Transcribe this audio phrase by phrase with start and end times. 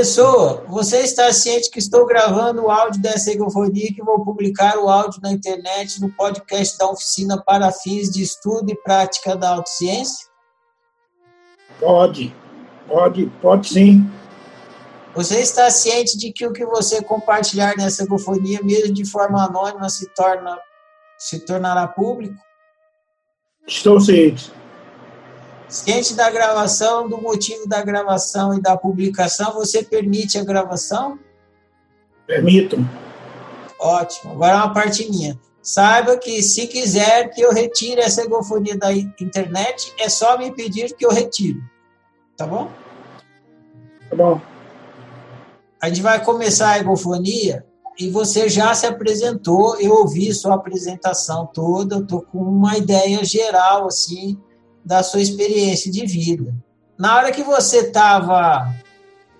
[0.00, 4.78] Pessoa, você está ciente que estou gravando o áudio dessa egofonia e que vou publicar
[4.78, 9.50] o áudio na internet no podcast da oficina para fins de estudo e prática da
[9.50, 10.26] autociência?
[11.78, 12.34] Pode,
[12.88, 14.10] pode, pode sim.
[15.14, 19.90] Você está ciente de que o que você compartilhar nessa egofonia, mesmo de forma anônima,
[19.90, 20.58] se torna
[21.18, 22.36] se tornará público?
[23.66, 24.50] Estou ciente.
[25.70, 31.16] Ciente da gravação, do motivo da gravação e da publicação, você permite a gravação?
[32.26, 32.76] Permito.
[33.78, 34.32] Ótimo.
[34.32, 35.38] Agora uma parte minha.
[35.62, 40.92] Saiba que se quiser que eu retire essa egofonia da internet, é só me pedir
[40.96, 41.62] que eu retire.
[42.36, 42.68] Tá bom?
[44.08, 44.40] Tá bom.
[45.80, 47.64] A gente vai começar a egofonia
[47.96, 53.24] e você já se apresentou, eu ouvi sua apresentação toda, eu tô com uma ideia
[53.24, 54.36] geral assim
[54.84, 56.54] da sua experiência de vida.
[56.98, 58.74] Na hora que você estava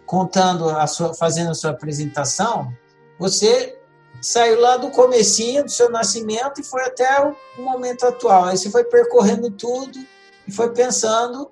[0.07, 2.73] contando a sua, fazendo a sua apresentação,
[3.19, 3.79] você
[4.21, 8.45] saiu lá do comecinho do seu nascimento e foi até o momento atual.
[8.45, 9.99] Aí você foi percorrendo tudo
[10.47, 11.51] e foi pensando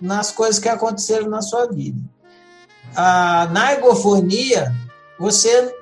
[0.00, 2.00] nas coisas que aconteceram na sua vida.
[2.94, 4.74] Ah, na egofonia,
[5.18, 5.74] você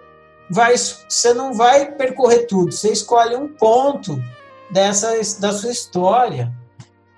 [0.50, 2.72] vai, você não vai percorrer tudo.
[2.72, 4.20] Você escolhe um ponto
[4.70, 6.52] dessa da sua história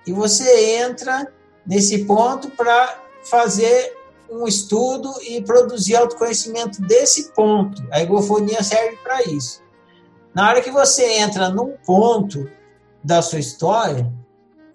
[0.05, 1.31] e você entra
[1.65, 3.97] nesse ponto para fazer
[4.29, 7.83] um estudo e produzir autoconhecimento desse ponto.
[7.91, 9.61] A egofonia serve para isso.
[10.33, 12.49] Na hora que você entra num ponto
[13.03, 14.11] da sua história,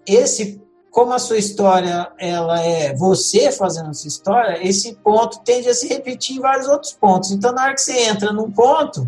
[0.05, 0.61] esse
[0.91, 5.73] como a sua história ela é você fazendo a sua história, esse ponto tende a
[5.73, 7.31] se repetir em vários outros pontos.
[7.31, 9.07] Então, na hora que você entra num ponto,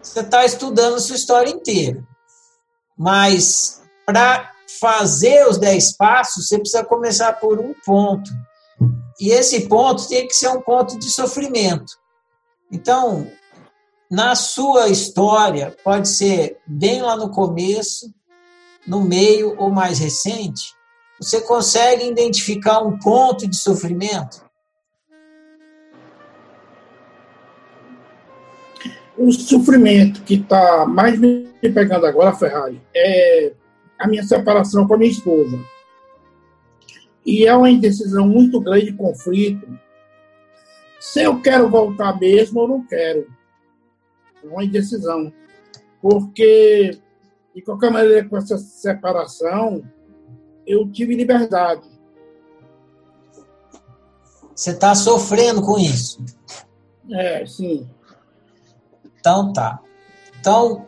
[0.00, 2.02] você está estudando a sua história inteira.
[2.96, 8.30] Mas para fazer os 10 passos, você precisa começar por um ponto.
[9.20, 11.92] E esse ponto tem que ser um ponto de sofrimento.
[12.70, 13.30] Então,
[14.10, 18.12] na sua história, pode ser bem lá no começo,
[18.86, 20.74] no meio ou mais recente,
[21.20, 24.44] você consegue identificar um ponto de sofrimento?
[29.16, 33.52] O sofrimento que está mais me pegando agora, Ferrari, é
[33.98, 35.58] a minha separação com a minha esposa.
[37.24, 39.66] E é uma indecisão muito grande, conflito.
[41.00, 43.26] Se eu quero voltar mesmo ou não quero.
[44.42, 45.32] É uma indecisão.
[46.00, 46.98] Porque,
[47.54, 49.82] de qualquer maneira, com essa separação,
[50.66, 51.88] eu tive liberdade.
[54.54, 56.22] Você está sofrendo com isso?
[57.10, 57.88] É, sim.
[59.18, 59.80] Então tá.
[60.38, 60.86] Então,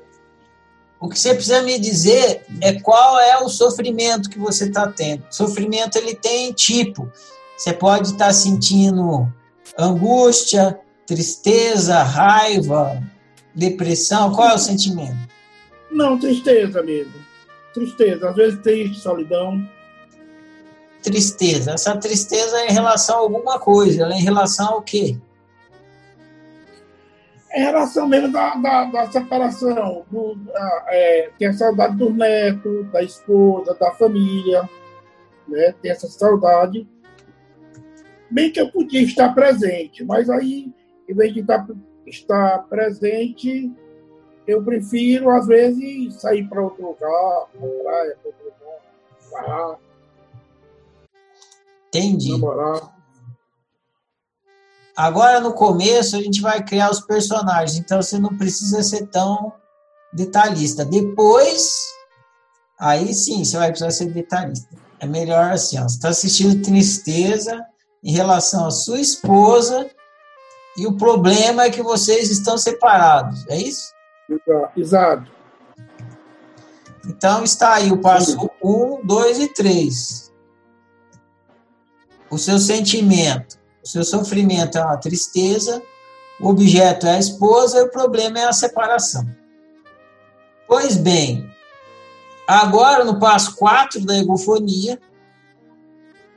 [1.00, 5.24] o que você precisa me dizer é qual é o sofrimento que você está tendo.
[5.30, 7.10] Sofrimento ele tem tipo.
[7.56, 9.30] Você pode estar tá sentindo
[9.78, 13.02] angústia, tristeza, raiva,
[13.54, 14.32] depressão.
[14.32, 15.16] Qual é o sentimento?
[15.90, 17.14] Não, tristeza mesmo.
[17.74, 19.62] Tristeza, às vezes triste, solidão.
[21.02, 21.72] Tristeza.
[21.72, 25.18] Essa tristeza é em relação a alguma coisa, ela é em relação ao quê?
[27.56, 30.38] Em relação mesmo da, da, da separação, do,
[30.88, 34.68] é, tem a saudade do neto, da esposa, da família,
[35.48, 35.74] né?
[35.80, 36.86] tem essa saudade.
[38.30, 40.70] Bem que eu podia estar presente, mas aí,
[41.08, 41.66] em vez de estar,
[42.06, 43.72] estar presente,
[44.46, 48.80] eu prefiro, às vezes, sair para outro lugar, para praia, para outro lugar,
[49.30, 49.78] parar.
[51.88, 52.32] Entendi.
[52.32, 52.95] Namorar.
[54.96, 59.52] Agora, no começo, a gente vai criar os personagens, então você não precisa ser tão
[60.10, 60.86] detalhista.
[60.86, 61.70] Depois,
[62.80, 64.74] aí sim, você vai precisar ser detalhista.
[64.98, 67.62] É melhor assim, ó, você está assistindo Tristeza
[68.02, 69.90] em relação à sua esposa
[70.78, 73.92] e o problema é que vocês estão separados, é isso?
[74.74, 75.30] Exato.
[77.06, 80.32] Então, está aí o passo 1, 2 e 3.
[82.30, 85.80] O seu sentimento o seu sofrimento é uma tristeza,
[86.40, 89.24] o objeto é a esposa e o problema é a separação.
[90.66, 91.48] Pois bem,
[92.48, 95.00] agora no passo 4 da egofonia,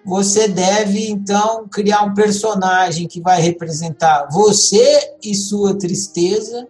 [0.06, 6.68] você deve então criar um personagem que vai representar você e sua tristeza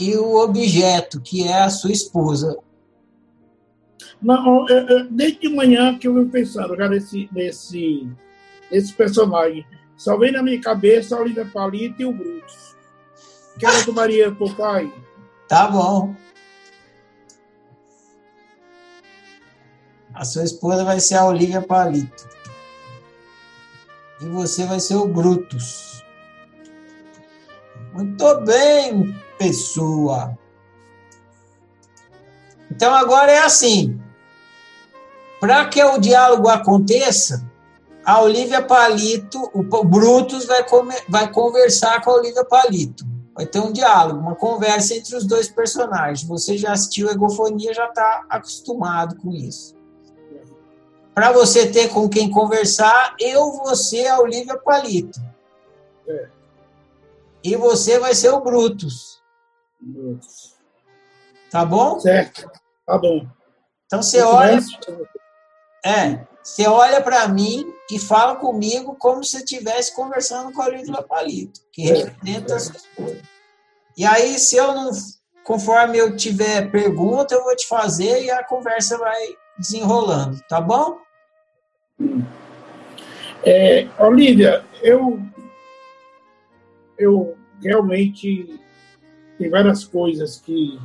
[0.00, 2.56] e o objeto, que é a sua esposa.
[4.20, 4.64] Não,
[5.10, 8.08] desde de manhã que eu venho pensando nesse, nesse
[8.72, 9.64] esse personagem.
[9.96, 12.74] Só vem na minha cabeça a Olivia Palito e o Brutus.
[13.58, 14.92] Quero do Maria Popeye.
[15.46, 16.16] Tá bom.
[20.14, 22.28] A sua esposa vai ser a Olivia Palito.
[24.20, 26.02] E você vai ser o Brutus.
[27.92, 30.36] Muito bem, pessoa.
[32.70, 34.00] Então agora é assim.
[35.38, 37.51] Para que o diálogo aconteça,
[38.04, 40.64] a Olivia Palito, o Brutus vai,
[41.08, 43.04] vai conversar com a Olivia Palito.
[43.34, 46.22] Vai ter um diálogo, uma conversa entre os dois personagens.
[46.28, 49.74] Você já assistiu Egofonia, já está acostumado com isso.
[51.14, 55.20] Para você ter com quem conversar, eu vou ser a Olivia Palito.
[56.06, 56.28] É.
[57.44, 59.22] E você vai ser o Brutus.
[59.80, 60.56] Brutus.
[61.50, 62.00] Tá bom?
[62.00, 62.50] Certo.
[62.86, 63.26] Tá bom.
[63.86, 64.58] Então você olha.
[65.84, 71.02] É, você olha para mim e fala comigo como se estivesse conversando com a Lívia
[71.02, 73.22] Palito, que é, representa as coisas.
[73.96, 74.90] E aí, se eu não,
[75.44, 80.98] conforme eu tiver pergunta, eu vou te fazer e a conversa vai desenrolando, tá bom?
[83.44, 85.20] É, Olivia, eu,
[86.98, 88.58] eu realmente
[89.38, 90.80] tem várias coisas que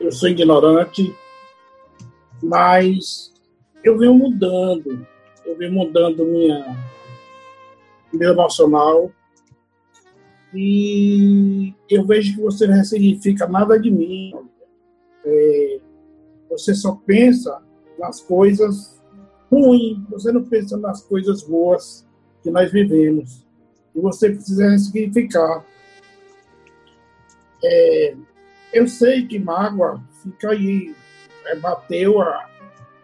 [0.00, 1.14] eu sou ignorante,
[2.42, 3.32] mas
[3.86, 5.06] eu venho mudando,
[5.44, 6.76] eu venho mudando minha,
[8.12, 9.12] meu emocional
[10.52, 14.34] e eu vejo que você não ressignifica nada de mim.
[15.24, 15.80] É,
[16.50, 17.62] você só pensa
[17.96, 19.00] nas coisas
[19.50, 22.04] ruins, você não pensa nas coisas boas
[22.42, 23.46] que nós vivemos.
[23.94, 25.64] E você precisa ressignificar.
[27.62, 28.16] É,
[28.72, 30.94] eu sei que mágoa fica aí,
[31.46, 32.48] é, bateu a,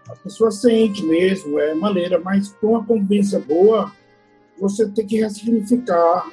[0.08, 3.92] a pessoa sente mesmo, é maneira, mas com a convivência boa,
[4.58, 6.28] você tem que ressignificar.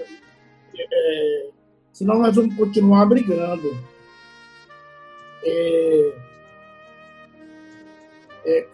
[0.77, 1.49] É,
[1.93, 3.77] senão nós vamos continuar brigando.
[5.43, 6.13] É,
[8.45, 8.67] é,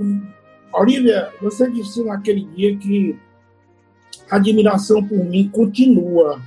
[0.74, 3.18] Olivia, você disse naquele dia que
[4.30, 6.42] a admiração por mim continua,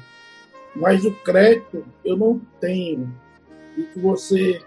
[0.75, 3.12] mas o crédito eu não tenho.
[3.76, 4.61] E que você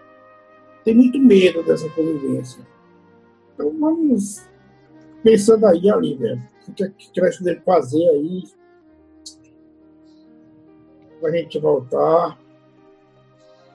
[0.84, 2.71] tem muito medo dessa convivência.
[3.62, 4.44] Então vamos
[5.24, 8.44] pensando aí, Olivia, o que, é que nós deve fazer aí
[11.20, 12.40] para a gente voltar.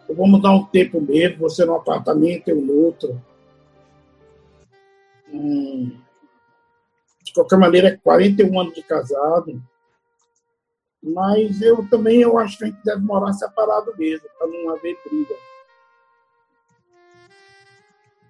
[0.09, 3.23] vamos dar um tempo mesmo, você no apartamento, eu no outro.
[5.33, 5.97] Hum,
[7.23, 9.63] de qualquer maneira, é 41 anos de casado.
[11.01, 14.99] Mas eu também eu acho que a gente deve morar separado mesmo, para não haver
[15.05, 15.37] briga.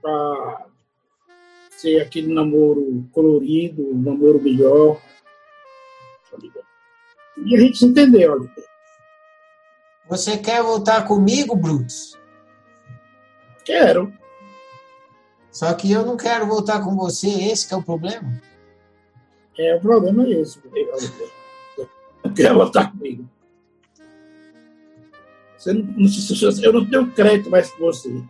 [0.03, 0.76] Para
[1.77, 5.01] ser aquele namoro colorido, um namoro melhor.
[7.45, 8.49] E a gente se entendeu.
[10.09, 12.19] Você quer voltar comigo, Brutus?
[13.65, 14.13] Quero.
[15.51, 18.41] Só que eu não quero voltar com você, esse é o problema?
[19.59, 20.61] É, o problema é esse.
[22.25, 23.29] Não quer voltar comigo.
[25.57, 28.23] Você não, eu não tenho crédito mais com você.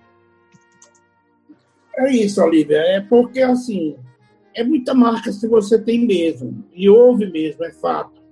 [1.98, 2.78] É isso, Olivia.
[2.78, 3.96] É porque, assim,
[4.54, 6.64] é muita marca se você tem mesmo.
[6.74, 8.22] E houve mesmo, é fato.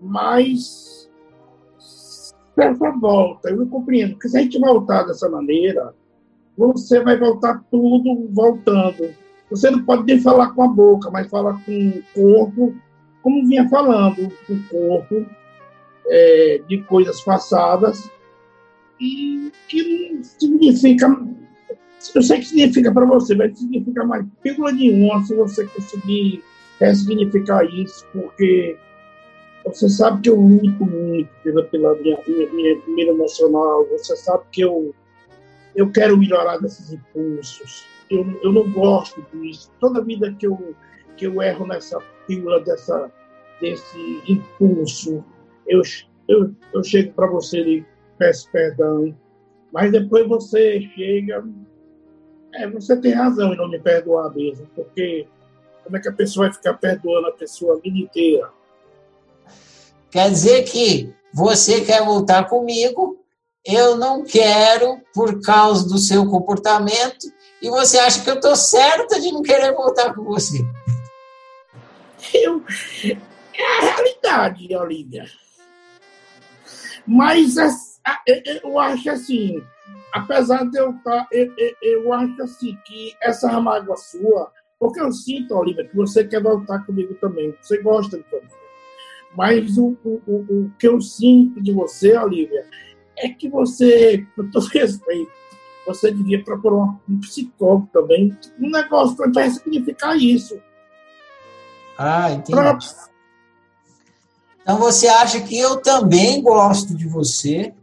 [0.00, 1.10] Mas,
[2.56, 4.12] essa volta, eu compreendo.
[4.12, 5.94] Porque se a gente voltar dessa maneira,
[6.56, 9.14] você vai voltar tudo voltando.
[9.50, 12.74] Você não pode nem falar com a boca, mas falar com o corpo,
[13.22, 15.26] como vinha falando, com o corpo,
[16.06, 18.10] é, de coisas passadas,
[19.00, 21.41] e que não significa.
[22.14, 26.42] Eu sei que significa para você, mas significa mais pílula de uma se você conseguir
[26.80, 28.76] ressignificar isso, porque
[29.64, 34.62] você sabe que eu luto muito pela, pela minha, minha, minha emocional, você sabe que
[34.62, 34.94] eu,
[35.76, 37.86] eu quero melhorar desses impulsos.
[38.10, 39.70] Eu, eu não gosto disso.
[39.80, 40.74] Toda vida que eu,
[41.16, 43.10] que eu erro nessa pílula dessa,
[43.60, 45.24] desse impulso,
[45.66, 45.82] eu,
[46.28, 47.84] eu, eu chego para você e
[48.18, 49.14] peço perdão,
[49.72, 51.44] mas depois você chega.
[52.54, 55.26] É, você tem razão em não me perdoar mesmo, porque
[55.82, 58.50] como é que a pessoa vai ficar perdoando a pessoa a vida inteira?
[60.10, 63.18] Quer dizer que você quer voltar comigo,
[63.64, 67.32] eu não quero por causa do seu comportamento,
[67.62, 70.58] e você acha que eu estou certa de não querer voltar com você.
[72.34, 72.62] Eu,
[73.54, 75.24] é a realidade, Olivia.
[77.06, 77.56] Mas
[78.62, 79.62] eu acho assim,
[80.12, 85.00] apesar de eu estar, tá, eu, eu, eu acho assim que essa mágoa sua, porque
[85.00, 88.40] eu sinto, Olivia, que você quer voltar comigo também, você gosta de mim.
[89.36, 92.66] Mas o, o, o, o que eu sinto de você, Olivia,
[93.16, 95.30] é que você, com todo respeito,
[95.86, 100.60] você devia procurar um psicólogo também, um negócio para significar isso.
[101.98, 102.52] Ah, entendi.
[102.52, 102.78] Pra...
[104.62, 107.74] Então você acha que eu também gosto de você,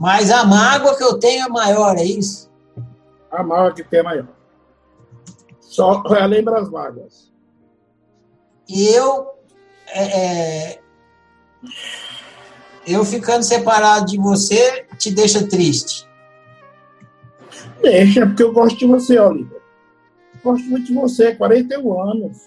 [0.00, 2.50] mas a mágoa que eu tenho é maior, é isso?
[3.30, 4.28] A mágoa que tem é maior.
[5.60, 7.30] Só relembra as mágoas.
[8.66, 9.28] E eu.
[9.88, 10.80] É, é,
[12.86, 16.08] eu ficando separado de você te deixa triste?
[17.82, 19.60] Deixa, porque eu gosto de você, Olivia.
[20.42, 22.38] Gosto muito de você, 41 anos.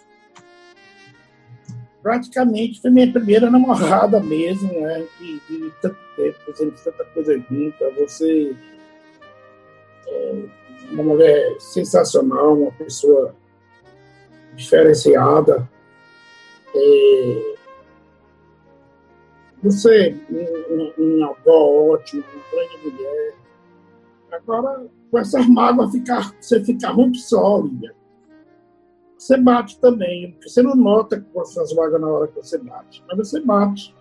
[2.01, 5.05] Praticamente foi minha primeira namorada mesmo, né?
[5.19, 7.91] De, de tanto tempo, fazendo tanta coisa junta.
[7.99, 8.55] Você
[10.07, 10.45] é
[10.91, 13.35] uma mulher sensacional, uma pessoa
[14.55, 15.67] diferenciada.
[16.75, 17.55] É,
[19.61, 20.15] você,
[20.97, 23.35] uma avó ótima, uma grande mulher.
[24.31, 27.95] Agora, com essas mágoas, ficar, você fica muito sólida.
[29.17, 30.37] Você bate também.
[30.41, 33.95] Você não nota com essas mágoas na hora que você bate, mas você bate.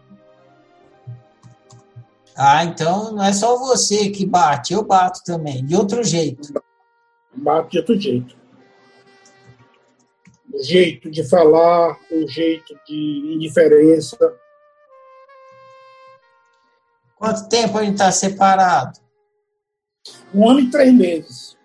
[2.36, 6.52] Ah, então não é só você que bate, eu bato também, de outro jeito.
[7.34, 8.36] Bate de outro jeito.
[10.52, 14.16] O jeito de falar, o jeito de indiferença.
[17.16, 18.98] Quanto tempo a gente está separado?
[20.34, 21.56] Um ano e três meses.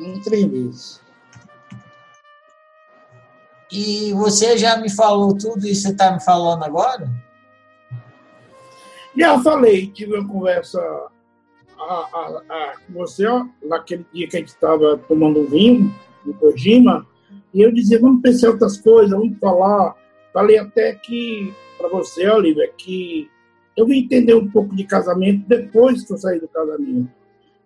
[0.00, 1.00] Um ano e três meses.
[3.70, 7.27] E você já me falou tudo isso que você está me falando agora?
[9.18, 10.80] Já falei, tive uma conversa
[11.76, 15.92] a, a, a, com você ó, naquele dia que a gente estava tomando vinho
[16.24, 17.04] no Kojima,
[17.52, 19.96] e eu dizia, vamos pensar outras coisas, vamos falar.
[20.32, 23.28] Falei até que para você, Olivia, que
[23.76, 27.10] eu vim entender um pouco de casamento depois que eu saí do casamento.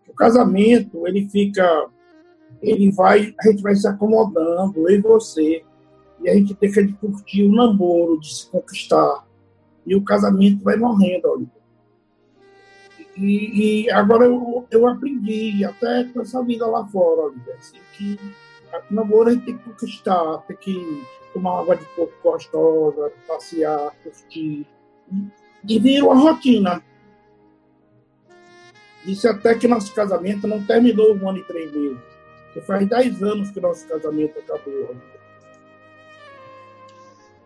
[0.08, 1.86] O casamento, ele fica,
[2.62, 5.62] ele vai, a gente vai se acomodando, eu e você,
[6.22, 9.26] e a gente deixa de curtir o namoro, de se conquistar,
[9.86, 11.62] e o casamento vai morrendo, Olivia.
[13.16, 18.18] E, e, agora eu, eu aprendi, até com essa vida lá fora, Olivia, assim, que
[18.90, 23.92] o namoro a gente tem que conquistar, tem que tomar água de coco gostosa, passear,
[24.02, 24.66] curtir.
[25.68, 26.82] E virou uma rotina.
[29.04, 31.98] Disse até que nosso casamento não terminou um ano e três meses.
[32.46, 34.96] Porque faz dez anos que nosso casamento acabou.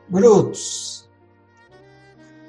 [0.09, 1.06] Brutos,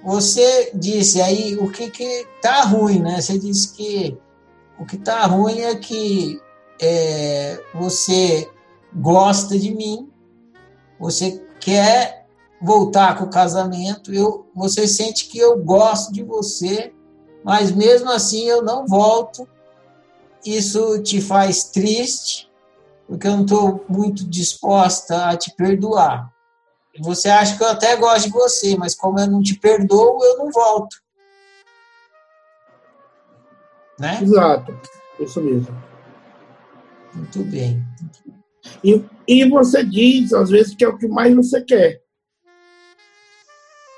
[0.03, 3.19] você disse aí o que que tá ruim, né?
[3.19, 4.17] Você disse que
[4.79, 6.39] o que tá ruim é que
[6.81, 8.49] é, você
[8.93, 10.09] gosta de mim,
[10.99, 12.27] você quer
[12.61, 16.93] voltar com o casamento, eu, você sente que eu gosto de você,
[17.43, 19.47] mas mesmo assim eu não volto.
[20.45, 22.49] Isso te faz triste,
[23.07, 26.31] porque eu não estou muito disposta a te perdoar.
[26.99, 30.37] Você acha que eu até gosto de você, mas como eu não te perdoo, eu
[30.37, 30.97] não volto.
[33.99, 34.19] né?
[34.21, 34.79] Exato,
[35.19, 35.75] isso mesmo.
[37.13, 37.83] Muito bem.
[38.83, 42.01] E, e você diz, às vezes, que é o que mais você quer.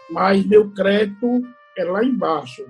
[0.10, 1.42] Mas meu crédito
[1.78, 2.66] é lá embaixo.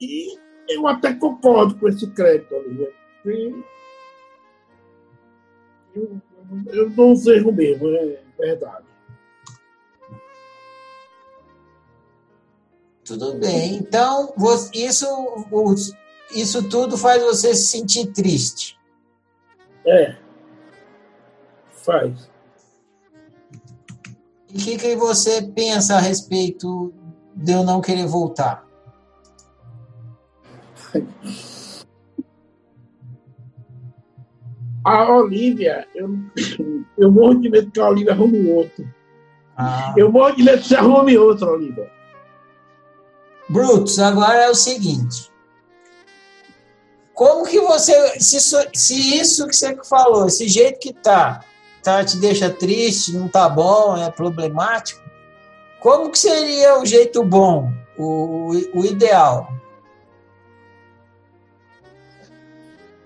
[0.00, 2.92] E eu até concordo com esse crédito, Olivia.
[5.94, 6.20] Eu,
[6.66, 8.84] eu não sei mesmo, é verdade.
[13.04, 13.76] Tudo bem.
[13.76, 14.32] Então,
[14.72, 15.06] isso,
[16.34, 18.78] isso tudo faz você se sentir triste.
[19.86, 20.16] É.
[21.70, 22.30] Faz.
[24.48, 26.94] E o que, que você pensa a respeito
[27.34, 28.66] de eu não querer voltar?
[34.84, 36.10] A Olivia, eu,
[36.98, 38.86] eu morro de medo que a Olivia arrume outro.
[39.56, 39.94] Ah.
[39.96, 41.90] Eu morro de medo que você arrume outro, Olivia.
[43.48, 45.32] Brutus, agora é o seguinte.
[47.14, 48.20] Como que você.
[48.20, 48.40] Se,
[48.74, 51.44] se isso que você falou, esse jeito que tá,
[51.82, 55.00] tá, te deixa triste, não tá bom, é problemático,
[55.80, 59.48] como que seria o jeito bom, o, o ideal?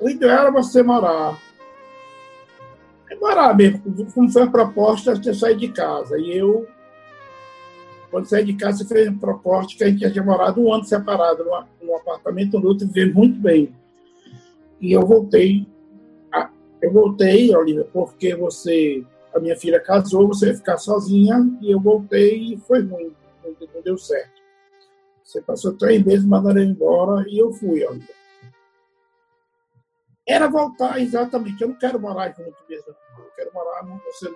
[0.01, 1.39] O ideal era você morar.
[3.21, 3.83] Morar mesmo.
[4.15, 6.19] Como foi a proposta, você sair de casa.
[6.19, 6.67] E eu
[8.11, 11.45] quando saí de casa, fez uma proposta que a gente tinha morado um ano separado
[11.45, 13.75] num, apartamento no outro e viveu muito bem.
[14.81, 15.67] E eu voltei,
[16.33, 21.71] a, eu voltei, Olivia, porque você, a minha filha casou, você ia ficar sozinha, e
[21.71, 23.13] eu voltei e foi ruim,
[23.45, 24.39] não, deu certo.
[25.23, 28.19] Você passou três meses, mandaram eu embora e eu fui, Olivia.
[30.29, 31.63] Era voltar, exatamente.
[31.63, 32.95] Eu não quero morar junto mesmo.
[33.19, 34.31] Eu quero morar você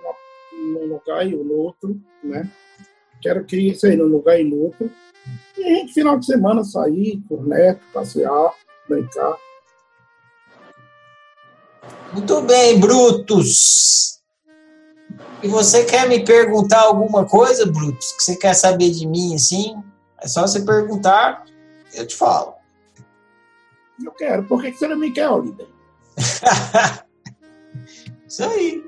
[0.53, 2.49] num lugar e no outro, né?
[3.23, 4.91] quero que isso aí num lugar e no outro.
[5.57, 8.53] E a gente, final de semana, sair por neto, passear,
[8.87, 9.37] brincar.
[12.11, 14.19] Muito bem, Brutus.
[15.41, 18.11] E você quer me perguntar alguma coisa, Brutus?
[18.11, 19.81] Que você quer saber de mim, assim?
[20.21, 21.45] É só você perguntar,
[21.93, 22.53] eu te falo.
[24.03, 24.43] Eu quero.
[24.43, 25.72] Por que você não me quer, Oliver?
[28.27, 28.83] Isso aí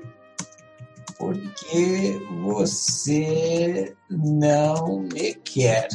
[1.18, 5.88] porque você não me quer.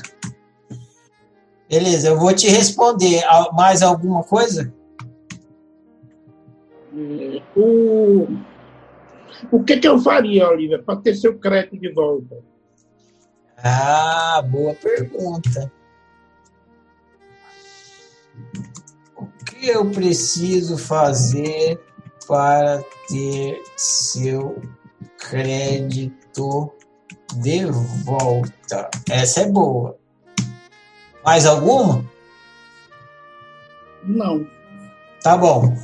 [1.69, 3.23] Beleza, eu vou te responder.
[3.53, 4.73] Mais alguma coisa?
[7.55, 8.27] O,
[9.51, 12.37] o que, que eu faria, Olivia, para ter seu crédito de volta?
[13.57, 15.71] Ah, boa pergunta.
[19.61, 21.79] Eu preciso fazer
[22.27, 24.59] para ter seu
[25.19, 26.71] crédito
[27.35, 27.65] de
[28.03, 28.89] volta.
[29.07, 29.95] Essa é boa.
[31.23, 32.03] Mais alguma?
[34.03, 34.47] Não.
[35.21, 35.75] Tá bom.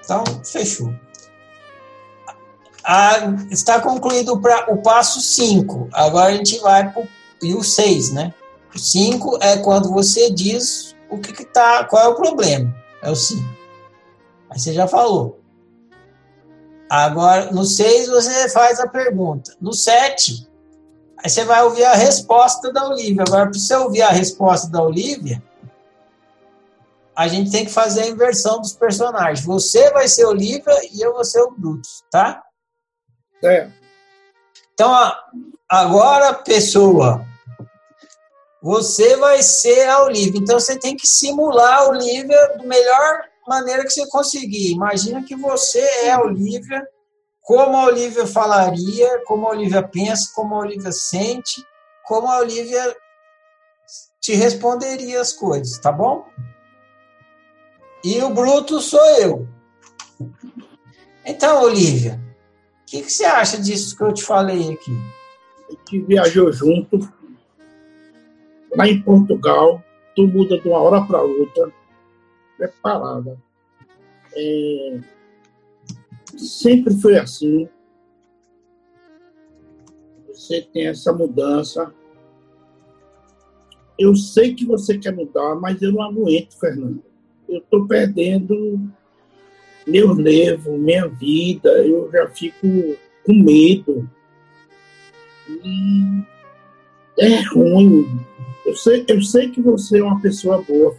[0.00, 0.92] Então, fechou.
[2.82, 3.18] Ah,
[3.50, 5.90] está concluído o passo 5.
[5.92, 8.34] Agora a gente vai para o 6, né?
[8.74, 12.85] O 5 é quando você diz o que, que tá, qual é o problema.
[13.06, 13.40] É o 5.
[14.50, 15.40] Aí você já falou.
[16.90, 19.56] Agora, no 6 você faz a pergunta.
[19.60, 20.50] No 7,
[21.16, 23.22] aí você vai ouvir a resposta da Olivia.
[23.22, 25.40] Agora, para você ouvir a resposta da Olivia,
[27.14, 29.46] a gente tem que fazer a inversão dos personagens.
[29.46, 32.42] Você vai ser Olivia e eu vou ser o Brutus, tá?
[33.44, 33.70] É.
[34.74, 34.92] Então,
[35.68, 37.24] agora, pessoa,
[38.66, 40.40] você vai ser a Olivia.
[40.40, 44.72] Então, você tem que simular a Olivia do melhor maneira que você conseguir.
[44.72, 46.84] Imagina que você é a Olivia,
[47.42, 51.64] como a Olivia falaria, como a Olivia pensa, como a Olivia sente,
[52.04, 52.92] como a Olivia
[54.20, 56.26] te responderia as coisas, tá bom?
[58.02, 59.46] E o Bruto sou eu.
[61.24, 62.20] Então, Olivia,
[62.82, 64.90] o que, que, você acha disso que eu te falei aqui?
[65.68, 66.98] A gente viajou junto,
[68.76, 69.82] lá em Portugal,
[70.14, 71.72] tu muda de uma hora para outra
[72.56, 73.38] preparada.
[74.34, 75.00] É,
[76.36, 77.68] sempre foi assim.
[80.28, 81.92] Você tem essa mudança.
[83.98, 87.02] Eu sei que você quer mudar, mas eu não aguento, Fernando.
[87.48, 88.78] Eu estou perdendo
[89.86, 91.70] meu nervo, minha vida.
[91.86, 92.66] Eu já fico
[93.24, 94.08] com medo.
[95.48, 96.22] E
[97.18, 98.06] é ruim.
[98.66, 100.96] Eu sei, eu sei que você é uma pessoa boa,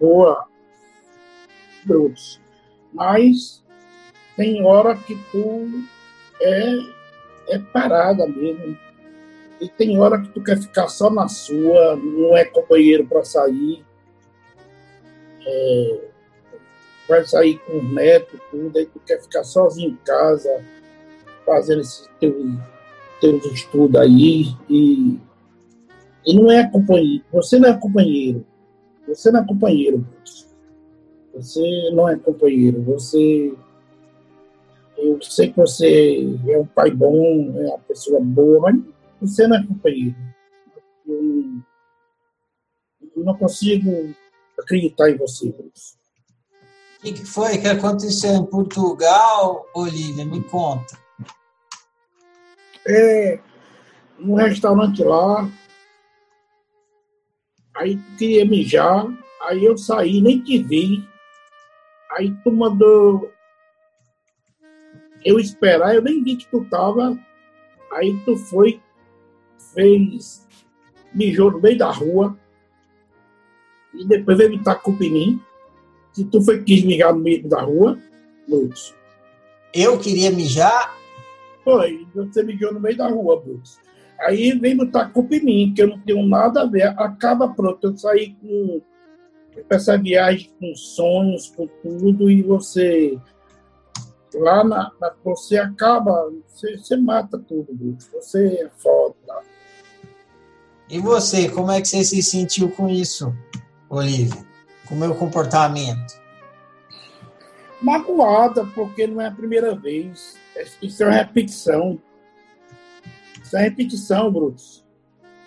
[0.00, 0.46] boa
[1.84, 2.40] brutos.
[2.92, 3.62] Mas
[4.36, 5.68] tem hora que tu
[6.40, 6.76] é,
[7.48, 8.78] é parada mesmo.
[9.60, 13.84] E tem hora que tu quer ficar só na sua, não é companheiro para sair.
[15.44, 16.00] é,
[17.08, 20.64] vai sair com o neto, tudo, aí tu quer ficar sozinho em casa,
[21.44, 22.08] fazendo esses
[23.20, 25.18] teus estudos aí, e,
[26.26, 28.46] e não é companheiro, você não é companheiro,
[29.06, 30.06] você não é companheiro,
[31.34, 33.54] você não é companheiro, você
[35.00, 38.82] eu sei que você é um pai bom, é uma pessoa boa, mas
[39.20, 40.14] você não é companheiro.
[41.06, 41.64] Eu não,
[43.16, 44.14] eu não consigo
[44.58, 45.98] acreditar em você, Bruce.
[46.98, 50.24] O que foi que aconteceu em Portugal, Olivia?
[50.26, 50.98] Me conta.
[52.86, 53.40] É,
[54.18, 55.50] num restaurante lá,
[57.80, 59.08] aí tu queria mijar,
[59.40, 61.02] aí eu saí, nem te vi,
[62.12, 63.32] aí tu mandou
[65.24, 67.18] eu esperar, eu nem vi que tu tava,
[67.92, 68.80] aí tu foi,
[69.72, 70.46] fez,
[71.14, 72.38] mijou no meio da rua,
[73.94, 75.40] e depois veio me tacar culpa em mim,
[76.12, 77.98] se tu foi quis mijar no meio da rua,
[78.46, 78.94] Lutz.
[79.72, 80.94] Eu queria mijar?
[81.64, 83.78] Foi, você mijou no meio da rua, Bruce.
[84.20, 86.88] Aí vem botar culpa em mim, que eu não tenho nada a ver.
[86.98, 88.80] Acaba pronto, eu saí com
[89.68, 93.18] essa viagem com sonhos, com tudo, e você
[94.34, 97.96] lá na, na você acaba, você, você mata tudo.
[98.12, 99.16] Você é foda.
[100.88, 103.34] E você, como é que você se sentiu com isso,
[103.88, 104.44] Olivia?
[104.88, 106.20] Com o meu comportamento?
[107.80, 110.36] Magoada, porque não é a primeira vez.
[110.82, 112.00] Isso é uma repetição.
[113.50, 114.84] Isso é repetição, Brutus.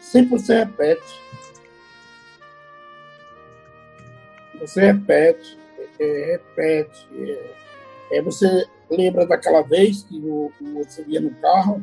[0.02, 1.22] Sempre você repete.
[4.60, 5.58] Você repete,
[5.98, 7.08] é, repete.
[8.12, 11.82] É, é, você lembra daquela vez que o, você ia no carro,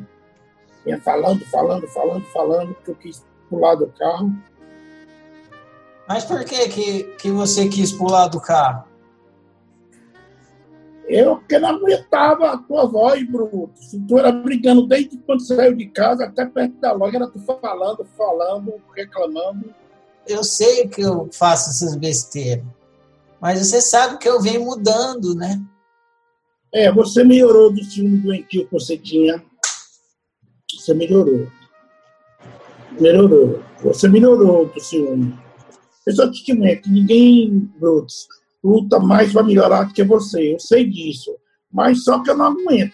[0.85, 4.31] ia falando, falando, falando, falando, que eu quis pular do carro.
[6.07, 8.90] Mas por que, que, que você quis pular do carro?
[11.11, 13.69] Eu que não aguentava a tua voz, Bruto.
[13.75, 17.37] Se tu era brigando desde quando saiu de casa até perto da loja, era tu
[17.39, 19.75] falando, falando, reclamando.
[20.25, 22.63] Eu sei que eu faço essas besteiras.
[23.41, 25.61] Mas você sabe que eu venho mudando, né?
[26.73, 29.43] É, você melhorou do ciúme doentio que você tinha.
[30.73, 31.45] Você melhorou.
[32.97, 33.61] Melhorou.
[33.83, 35.37] Você melhorou do ciúme.
[36.07, 38.27] Eu só te digo, que ninguém, Brutus,
[38.63, 40.53] luta mais para melhorar do que você.
[40.53, 41.35] Eu sei disso.
[41.71, 42.93] Mas só que eu não aguento.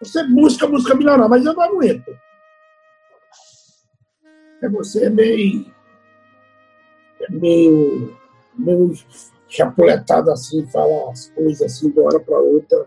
[0.00, 2.16] Você busca, busca melhorar, mas eu não aguento.
[4.62, 5.66] É você é meio.
[7.20, 8.16] É meio.
[8.56, 8.92] meio
[9.48, 12.86] chapuletado assim, fala as coisas assim de uma hora para outra.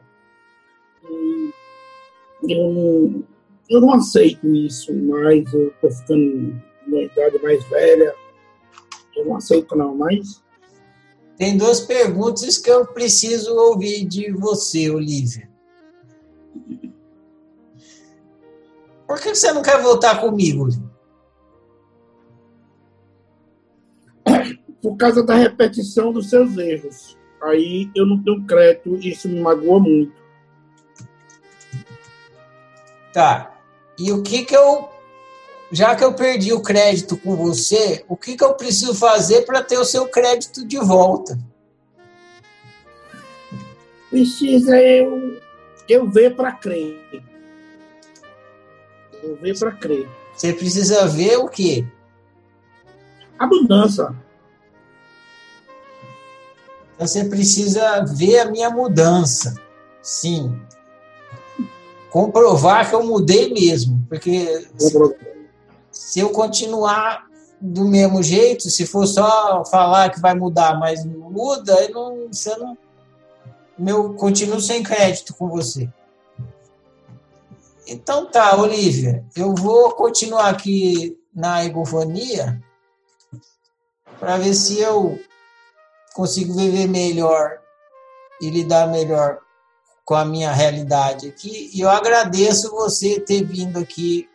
[2.43, 3.23] E eu não,
[3.69, 5.51] eu não aceito isso mais.
[5.53, 8.15] Eu tô ficando numa idade mais velha.
[9.15, 10.41] Eu não aceito, não, mas
[11.41, 15.49] tem duas perguntas que eu preciso ouvir de você, Olivia.
[19.07, 20.67] Por que você não quer voltar comigo?
[24.83, 27.17] Por causa da repetição dos seus erros.
[27.41, 30.13] Aí eu não tenho crédito e isso me magoa muito.
[33.11, 33.59] Tá.
[33.97, 34.91] E o que que eu
[35.71, 39.63] já que eu perdi o crédito com você, o que, que eu preciso fazer para
[39.63, 41.39] ter o seu crédito de volta?
[44.09, 45.39] Precisa eu,
[45.87, 47.23] eu ver para crer.
[49.23, 50.09] Eu ver para crer.
[50.35, 51.85] Você precisa ver o quê?
[53.39, 54.13] A mudança.
[56.95, 59.55] Então você precisa ver a minha mudança.
[60.01, 60.59] Sim.
[62.09, 64.05] Comprovar que eu mudei mesmo.
[64.09, 64.67] Porque.
[64.77, 65.30] Comprovar
[66.11, 67.25] se eu continuar
[67.61, 72.27] do mesmo jeito, se for só falar que vai mudar, mas não muda, aí não,
[72.27, 72.77] você não.
[73.79, 75.89] Meu, continuo sem crédito com você.
[77.87, 82.61] Então tá, Olivia, eu vou continuar aqui na egofonia
[84.19, 85.17] para ver se eu
[86.13, 87.57] consigo viver melhor
[88.41, 89.39] e lidar melhor
[90.03, 91.71] com a minha realidade aqui.
[91.73, 94.27] E eu agradeço você ter vindo aqui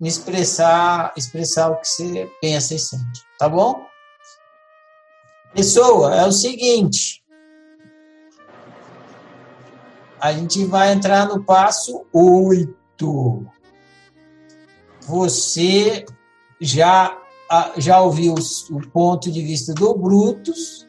[0.00, 3.84] me expressar, expressar o que você pensa e sente, tá bom?
[5.52, 7.22] Pessoa, é o seguinte.
[10.18, 13.46] A gente vai entrar no passo 8.
[15.02, 16.04] Você
[16.60, 17.18] já,
[17.76, 18.34] já ouviu
[18.70, 20.86] o ponto de vista do Brutus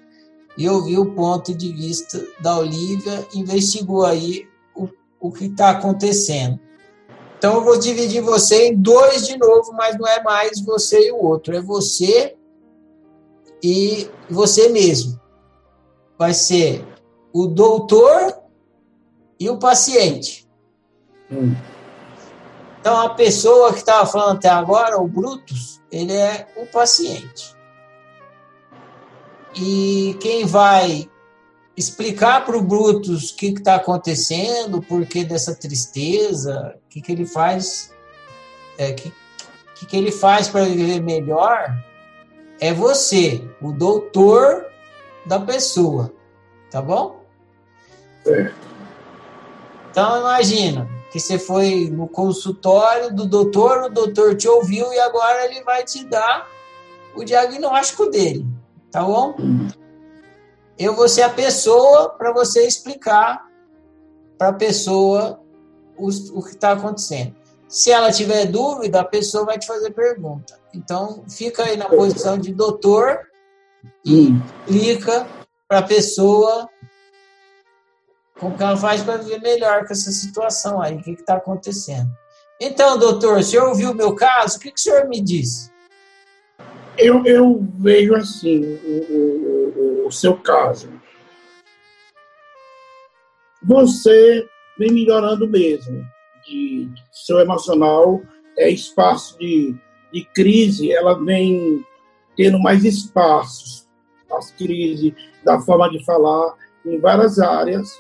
[0.58, 4.88] e ouviu o ponto de vista da Olivia, investigou aí o,
[5.20, 6.60] o que está acontecendo.
[7.42, 11.12] Então eu vou dividir você em dois de novo, mas não é mais você e
[11.12, 12.38] o outro, é você
[13.64, 15.20] e você mesmo.
[16.20, 16.86] Vai ser
[17.34, 18.44] o doutor
[19.40, 20.48] e o paciente.
[21.32, 21.56] Hum.
[22.80, 27.56] Então, a pessoa que estava falando até agora, o Brutus, ele é o paciente.
[29.56, 31.10] E quem vai
[31.82, 37.12] explicar para o Brutus o que está acontecendo, o porquê dessa tristeza, o que, que
[37.12, 37.92] ele faz,
[38.78, 39.12] é, que,
[39.76, 41.76] que, que ele faz para viver melhor,
[42.60, 44.66] é você, o doutor
[45.26, 46.14] da pessoa,
[46.70, 47.24] tá bom?
[48.28, 48.52] É.
[49.90, 55.46] Então imagina que você foi no consultório do doutor, o doutor te ouviu e agora
[55.46, 56.48] ele vai te dar
[57.16, 58.46] o diagnóstico dele,
[58.92, 59.36] tá bom?
[59.40, 59.81] Uhum
[60.78, 63.46] eu vou ser a pessoa para você explicar
[64.38, 65.40] para a pessoa
[65.98, 67.36] o, o que está acontecendo.
[67.68, 70.60] Se ela tiver dúvida, a pessoa vai te fazer pergunta.
[70.74, 73.20] Então, fica aí na posição de doutor
[74.06, 74.34] e
[74.68, 75.28] explica
[75.68, 76.68] para a pessoa
[78.40, 82.12] como que ela faz para viver melhor com essa situação aí, o que está acontecendo.
[82.60, 84.58] Então, doutor, o senhor ouviu o meu caso?
[84.58, 85.71] O que, que o senhor me disse?
[87.02, 90.88] Eu, eu vejo assim o, o, o seu caso.
[93.64, 96.06] Você vem melhorando mesmo.
[96.46, 98.22] De, de seu emocional
[98.56, 99.76] é espaço de,
[100.14, 101.84] de crise, ela vem
[102.38, 103.88] tendo mais espaços.
[104.32, 105.12] As crises,
[105.44, 108.00] da forma de falar, em várias áreas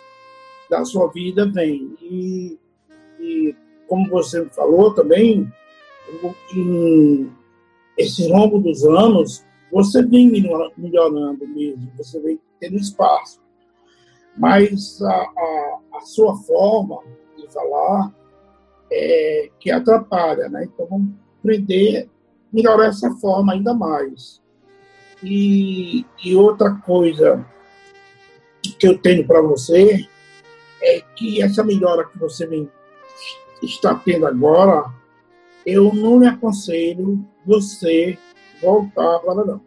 [0.69, 1.97] da sua vida vem.
[1.99, 2.59] E,
[3.19, 3.55] e
[3.87, 5.51] como você falou também,
[6.55, 7.31] em,
[7.97, 10.29] esse longo dos anos, você vem
[10.77, 13.41] melhorando mesmo, você vem tendo espaço.
[14.37, 16.99] Mas a, a, a sua forma
[17.37, 18.13] de falar
[18.91, 20.65] é que atrapalha, né?
[20.65, 24.41] Então vamos aprender a melhorar essa forma ainda mais.
[25.23, 27.45] E, e outra coisa
[28.79, 30.07] que eu tenho para você
[30.81, 32.69] é que essa melhora que você vem,
[33.61, 34.91] está tendo agora,
[35.65, 38.17] eu não lhe aconselho você
[38.61, 39.61] voltar agora não.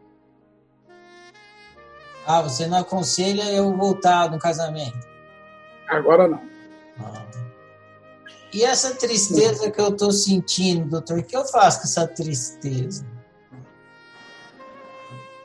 [2.27, 5.07] Ah, você não aconselha eu voltar no casamento?
[5.89, 6.41] Agora não.
[6.99, 7.25] Ah.
[8.53, 13.05] E essa tristeza que eu estou sentindo, doutor, o que eu faço com essa tristeza?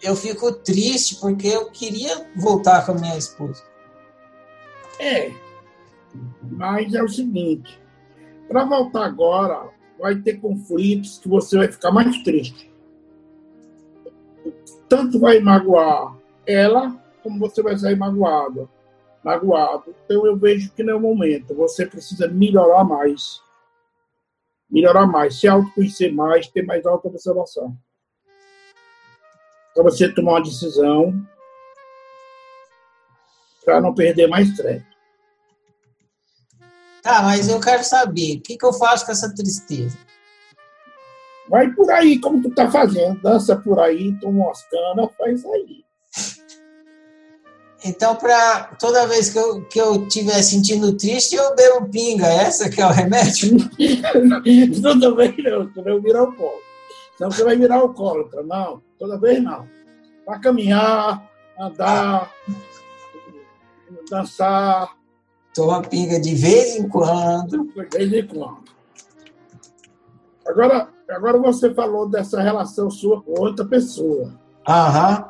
[0.02, 3.64] Eu fico triste porque eu queria voltar com a minha esposa.
[5.00, 5.32] É,
[6.42, 7.82] mas é o seguinte,
[8.48, 12.72] para voltar agora, vai ter conflitos que você vai ficar mais triste.
[14.88, 18.70] Tanto vai magoar ela, como você vai sair magoado.
[19.24, 19.94] magoado.
[20.06, 21.54] Então eu vejo que não é o momento.
[21.54, 23.42] Você precisa melhorar mais.
[24.70, 27.76] Melhorar mais, se autoconhecer mais, ter mais auto-observação.
[29.74, 31.14] Para você tomar uma decisão
[33.66, 34.89] para não perder mais crédito.
[37.02, 39.98] Tá, mas eu quero saber, o que, que eu faço com essa tristeza?
[41.50, 43.20] Vai por aí, como tu tá fazendo.
[43.22, 45.84] Dança por aí, toma umas canas, faz aí.
[47.84, 52.28] Então, para toda vez que eu, que eu estiver sentindo triste, eu bebo pinga.
[52.28, 53.58] Essa que é o remédio?
[54.82, 56.70] toda vez não, tu vai virar alcoólatra.
[57.18, 58.44] Senão você vai virar alcoólatra.
[58.44, 59.68] Não, toda vez não.
[60.26, 61.26] Para caminhar,
[61.58, 62.32] andar,
[64.12, 64.99] dançar,
[65.60, 67.66] Toma pinga de vez em quando.
[67.66, 68.64] De vez em quando.
[70.48, 74.40] Agora, agora você falou dessa relação sua com outra pessoa.
[74.66, 75.28] Aham.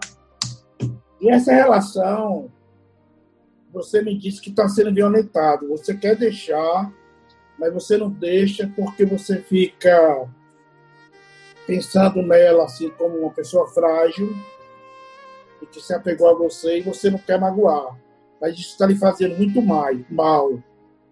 [1.20, 2.52] E essa relação,
[3.74, 5.68] você me disse que está sendo violentado.
[5.70, 6.94] Você quer deixar,
[7.58, 10.30] mas você não deixa porque você fica
[11.66, 14.32] pensando nela assim como uma pessoa frágil
[15.60, 17.98] e que se apegou a você e você não quer magoar
[18.40, 20.60] mas isso está lhe fazendo muito mal, mal.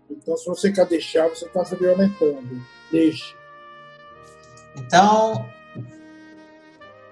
[0.09, 2.61] Então, se você quer deixar, você está se violentando.
[2.91, 3.35] Deixe.
[4.75, 5.45] Então,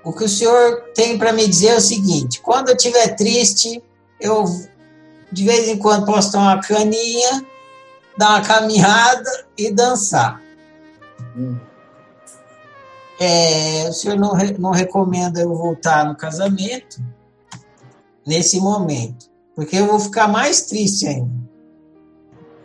[0.04, 3.84] o que o senhor tem para me dizer é o seguinte: quando eu estiver triste,
[4.20, 4.46] eu
[5.32, 7.46] de vez em quando posso tomar uma caninha,
[8.18, 10.42] dar uma caminhada e dançar.
[11.36, 11.58] Hum.
[13.20, 17.02] É, o senhor não, não recomenda eu voltar no casamento
[18.26, 21.34] nesse momento porque eu vou ficar mais triste ainda.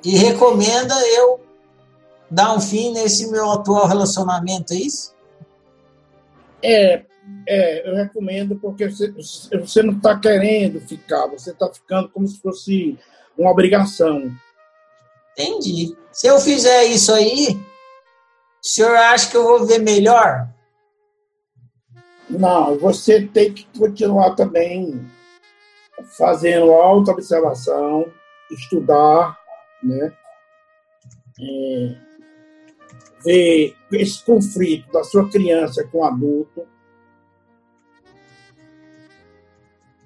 [0.04, 1.40] E recomenda eu
[2.30, 5.14] dar um fim nesse meu atual relacionamento, é isso?
[6.62, 7.04] É,
[7.46, 9.12] é eu recomendo porque você,
[9.52, 12.98] você não está querendo ficar, você está ficando como se fosse
[13.38, 14.34] uma obrigação.
[15.32, 15.96] Entendi.
[16.12, 17.58] Se eu fizer isso aí,
[18.62, 20.48] o senhor acha que eu vou ver melhor?
[22.28, 25.00] Não, você tem que continuar também
[26.04, 28.10] fazendo auto-observação,
[28.50, 29.38] estudar,
[29.82, 30.12] né?
[31.40, 31.96] É,
[33.24, 36.66] ver esse conflito da sua criança com o adulto,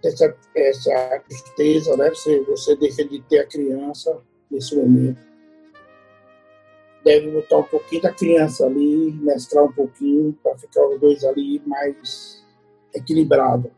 [0.02, 2.10] essa, essa tristeza, né?
[2.10, 5.18] Você, você deixa de ter a criança nesse momento.
[7.02, 11.60] Deve botar um pouquinho da criança ali, mesclar um pouquinho, para ficar os dois ali
[11.66, 12.42] mais
[12.94, 13.70] equilibrado.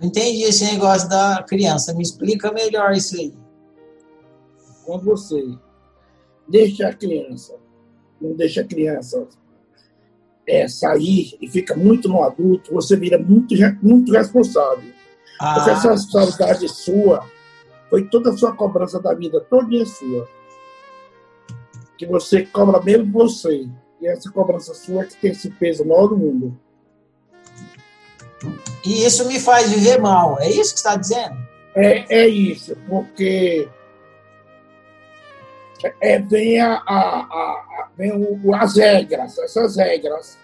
[0.00, 1.92] Não entendi esse negócio da criança.
[1.92, 3.34] Me explica melhor isso aí.
[4.84, 5.58] Quando você
[6.48, 7.54] deixa a criança,
[8.20, 9.28] não deixa a criança
[10.48, 14.90] é, sair e fica muito no adulto, você vira muito, muito responsável.
[15.38, 15.54] Ah.
[15.54, 17.28] Porque essa responsabilidade sua
[17.90, 20.28] foi toda a sua cobrança da vida, toda sua.
[21.98, 23.68] Que você cobra mesmo você.
[24.00, 26.58] E essa cobrança sua é que tem esse peso maior do mundo.
[28.84, 30.38] E isso me faz viver mal.
[30.40, 31.36] É isso que está dizendo?
[31.74, 33.68] É, é isso, porque
[36.00, 40.36] é, vem, a, a, a, vem o, as regras, essas regras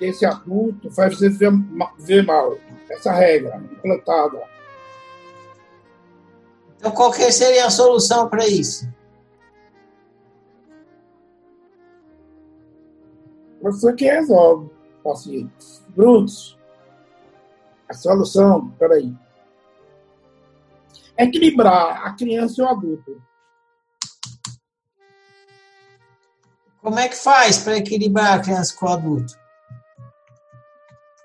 [0.00, 1.52] esse adulto faz você ver,
[1.98, 2.56] ver mal.
[2.88, 4.42] Essa regra implantada.
[6.76, 8.88] Então, qual que seria a solução para isso?
[13.62, 14.70] Você que resolve,
[15.02, 15.82] pacientes.
[15.96, 16.58] Brutos.
[17.88, 19.14] A solução, peraí.
[21.16, 23.22] Equilibrar a criança e o adulto.
[26.80, 29.38] Como é que faz para equilibrar a criança com o adulto?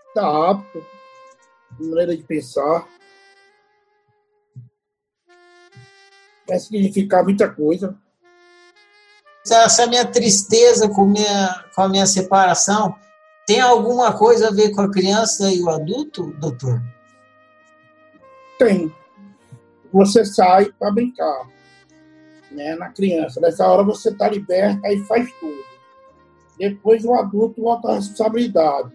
[0.08, 0.86] Está apto,
[1.80, 2.88] maneira de pensar.
[6.48, 7.98] Vai significar muita coisa.
[9.50, 12.95] Essa minha tristeza com, minha, com a minha separação
[13.49, 16.79] tem alguma coisa a ver com a criança e o adulto, doutor?
[18.59, 18.93] Tem.
[19.91, 21.47] Você sai para brincar
[22.51, 23.41] né, na criança.
[23.41, 25.63] Nessa hora você está liberta e faz tudo.
[26.59, 28.91] Depois o adulto volta à responsabilidade.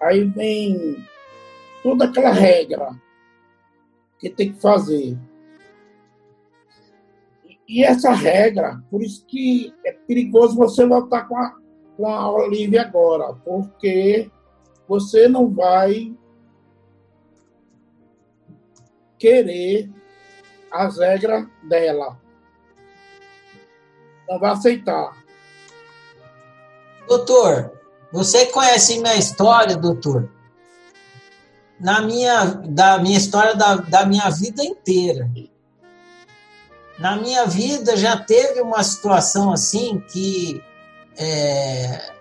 [0.00, 1.04] Aí vem
[1.82, 2.90] toda aquela regra
[4.20, 5.18] que tem que fazer.
[7.68, 11.56] E essa regra, por isso que é perigoso você voltar com a,
[11.96, 14.30] com a Olivia agora, porque
[14.86, 16.14] você não vai
[19.18, 19.90] querer
[20.70, 22.20] as regras dela.
[24.28, 25.24] Não vai aceitar.
[27.08, 27.72] Doutor,
[28.12, 30.30] você conhece minha história, doutor?
[31.78, 35.30] Na minha, da minha história da, da minha vida inteira.
[36.98, 40.62] Na minha vida já teve uma situação assim que
[41.18, 42.12] é,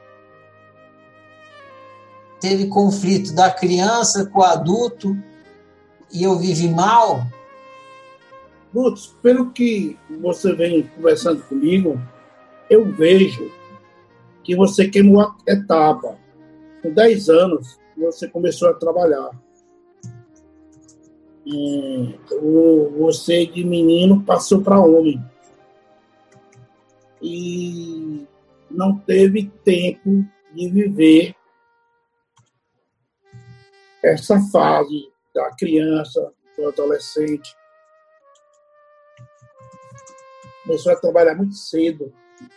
[2.40, 5.18] teve conflito da criança com o adulto
[6.14, 7.26] e eu vivi mal.
[8.74, 12.00] Lutz, pelo que você vem conversando comigo,
[12.70, 13.52] eu vejo
[14.44, 16.18] que você queimou a etapa.
[16.82, 19.32] Com 10 anos, você começou a trabalhar.
[21.46, 22.16] E
[22.98, 25.24] você, de menino, passou para homem.
[27.22, 28.28] E
[28.76, 31.36] não teve tempo de viver
[34.04, 37.56] essa fase da criança, do adolescente.
[40.64, 42.14] Começou a trabalhar muito cedo,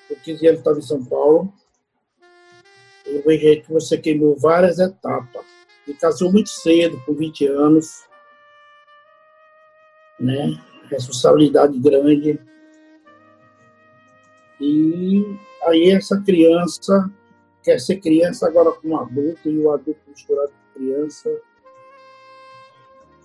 [0.08, 1.52] com 15 anos estava em São Paulo
[3.08, 5.44] eu vejo que você queimou várias etapas.
[5.86, 8.06] E casou muito cedo, com 20 anos,
[10.20, 10.62] né?
[10.90, 12.38] Responsabilidade grande.
[14.60, 15.24] E
[15.68, 17.10] aí essa criança
[17.62, 21.30] quer ser criança agora com um adulto e o adulto misturado com criança.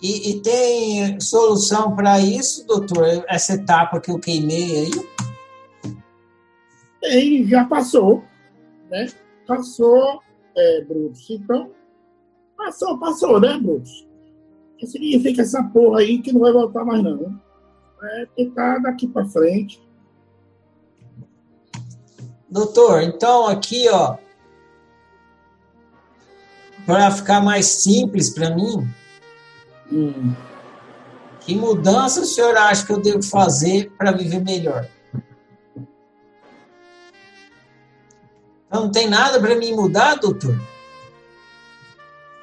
[0.01, 3.23] E, e tem solução para isso, doutor?
[3.27, 4.91] Essa etapa que eu queimei aí?
[6.99, 8.23] Tem, já passou,
[8.89, 9.07] né?
[9.47, 10.21] Passou,
[10.55, 11.29] é, Brutus.
[11.29, 11.71] Então,
[12.57, 14.07] passou, passou, né, Brutus?
[14.77, 17.39] Que significa essa porra aí que não vai voltar mais, não.
[18.03, 19.81] É tentar daqui para frente.
[22.53, 24.15] Doutor, então aqui, ó,
[26.85, 28.87] para ficar mais simples para mim,
[29.91, 30.35] hum.
[31.39, 34.87] que mudança o senhor acha que eu devo fazer para viver melhor?
[38.71, 40.55] Não tem nada para mim mudar, doutor?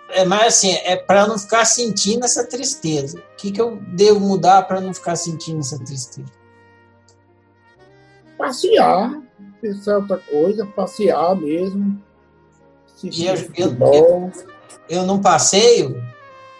[0.08, 3.16] É, mas assim, é para não ficar sentindo essa tristeza.
[3.16, 6.32] O que, que eu devo mudar para não ficar sentindo essa tristeza?
[8.36, 9.29] Passear,
[9.60, 12.00] pensar outra coisa, passear mesmo,
[13.02, 14.32] e eu, eu, eu,
[14.88, 16.02] eu não passeio,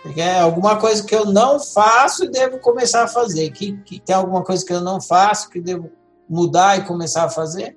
[0.03, 3.51] porque é alguma coisa que eu não faço e devo começar a fazer.
[3.51, 5.91] Que, que tem alguma coisa que eu não faço que devo
[6.29, 7.77] mudar e começar a fazer?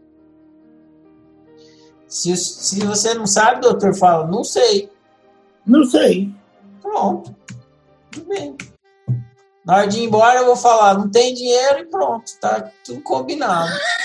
[2.07, 4.89] Se, se você não sabe, doutor, fala, não sei.
[5.65, 6.33] Não sei.
[6.81, 7.35] Pronto.
[8.11, 8.55] Tudo bem.
[9.65, 13.01] Na hora de ir embora, eu vou falar, não tem dinheiro e pronto, tá tudo
[13.01, 13.71] combinado.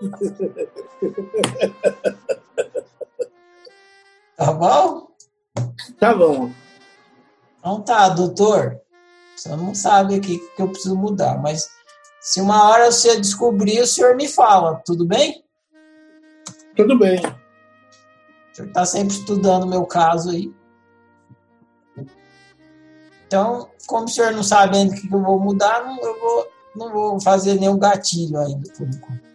[4.36, 5.08] tá bom?
[5.98, 6.52] Tá bom.
[7.58, 8.80] Então tá, doutor.
[9.36, 11.68] Você não sabe aqui o que eu preciso mudar, mas
[12.20, 15.42] se uma hora você descobrir, o senhor me fala, tudo bem?
[16.76, 17.18] Tudo bem.
[17.18, 20.52] O senhor está sempre estudando o meu caso aí.
[23.26, 26.48] Então, como o senhor não sabe ainda o que eu vou mudar, não, eu vou,
[26.76, 29.29] não vou fazer nenhum gatilho ainda por enquanto.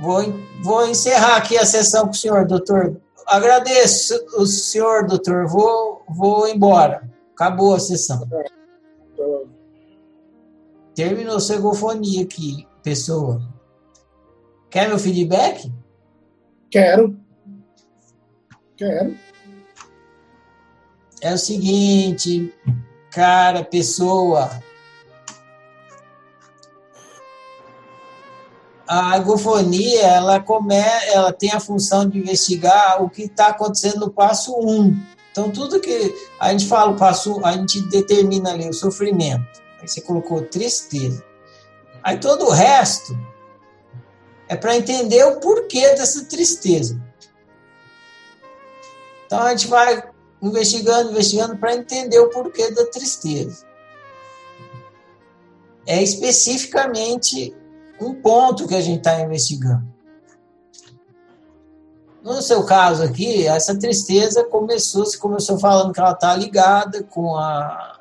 [0.00, 0.22] Vou,
[0.62, 3.00] vou encerrar aqui a sessão com o senhor, doutor.
[3.26, 5.46] Agradeço o senhor, doutor.
[5.46, 7.08] Vou, vou embora.
[7.34, 8.26] Acabou a sessão.
[10.94, 13.40] Terminou sua egofonia aqui, pessoa.
[14.70, 15.72] Quer meu feedback?
[16.70, 17.16] Quero.
[18.76, 19.16] Quero
[21.20, 22.52] é o seguinte,
[23.10, 24.50] cara, pessoa.
[28.88, 30.74] A agofonia, ela, come,
[31.12, 34.70] ela tem a função de investigar o que está acontecendo no passo 1.
[34.70, 34.98] Um.
[35.30, 39.46] Então, tudo que a gente fala, passo, a gente determina ali o sofrimento.
[39.80, 41.22] Aí você colocou tristeza.
[42.02, 43.16] Aí todo o resto
[44.48, 47.00] é para entender o porquê dessa tristeza.
[49.26, 50.02] Então a gente vai
[50.40, 53.66] investigando, investigando para entender o porquê da tristeza.
[55.86, 57.54] É especificamente
[58.00, 59.86] um ponto que a gente está investigando.
[62.22, 67.36] No seu caso aqui, essa tristeza começou, se começou falando que ela está ligada com,
[67.36, 68.00] a,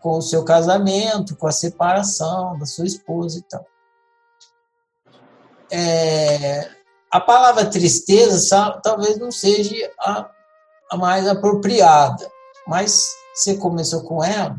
[0.00, 3.66] com o seu casamento, com a separação da sua esposa e tal.
[5.70, 6.68] É,
[7.10, 10.28] a palavra tristeza talvez não seja a
[10.90, 12.30] a mais apropriada.
[12.66, 14.58] Mas você começou com ela,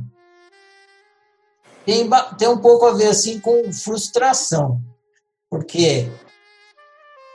[1.90, 4.80] tem, tem um pouco a ver assim com frustração,
[5.50, 6.08] porque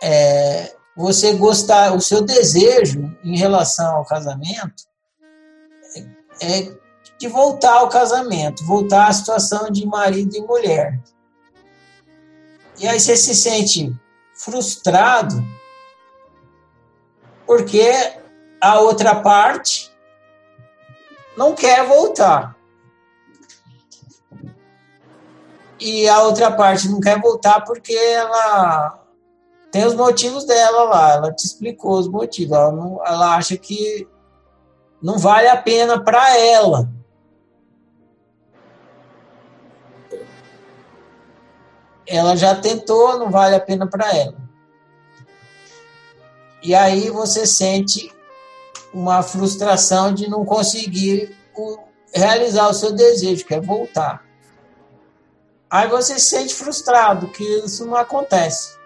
[0.01, 4.85] é, você gostar, o seu desejo em relação ao casamento
[6.41, 6.73] é, é
[7.19, 11.01] de voltar ao casamento, voltar à situação de marido e mulher.
[12.79, 13.93] E aí você se sente
[14.35, 15.45] frustrado
[17.45, 17.91] porque
[18.61, 19.93] a outra parte
[21.37, 22.57] não quer voltar.
[25.85, 28.99] E a outra parte não quer voltar porque ela
[29.71, 32.57] tem os motivos dela lá, ela te explicou os motivos.
[32.57, 34.09] Ela, não, ela acha que
[35.03, 36.91] não vale a pena para ela.
[42.07, 44.39] Ela já tentou, não vale a pena para ela.
[46.63, 48.11] E aí você sente
[48.91, 51.37] uma frustração de não conseguir
[52.15, 54.24] realizar o seu desejo, que é voltar.
[55.71, 58.77] Aí você se sente frustrado, que isso não acontece.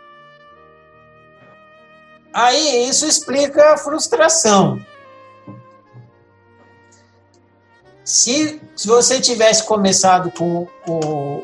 [2.33, 4.81] Aí isso explica a frustração.
[8.05, 11.43] Se, se você tivesse começado com o,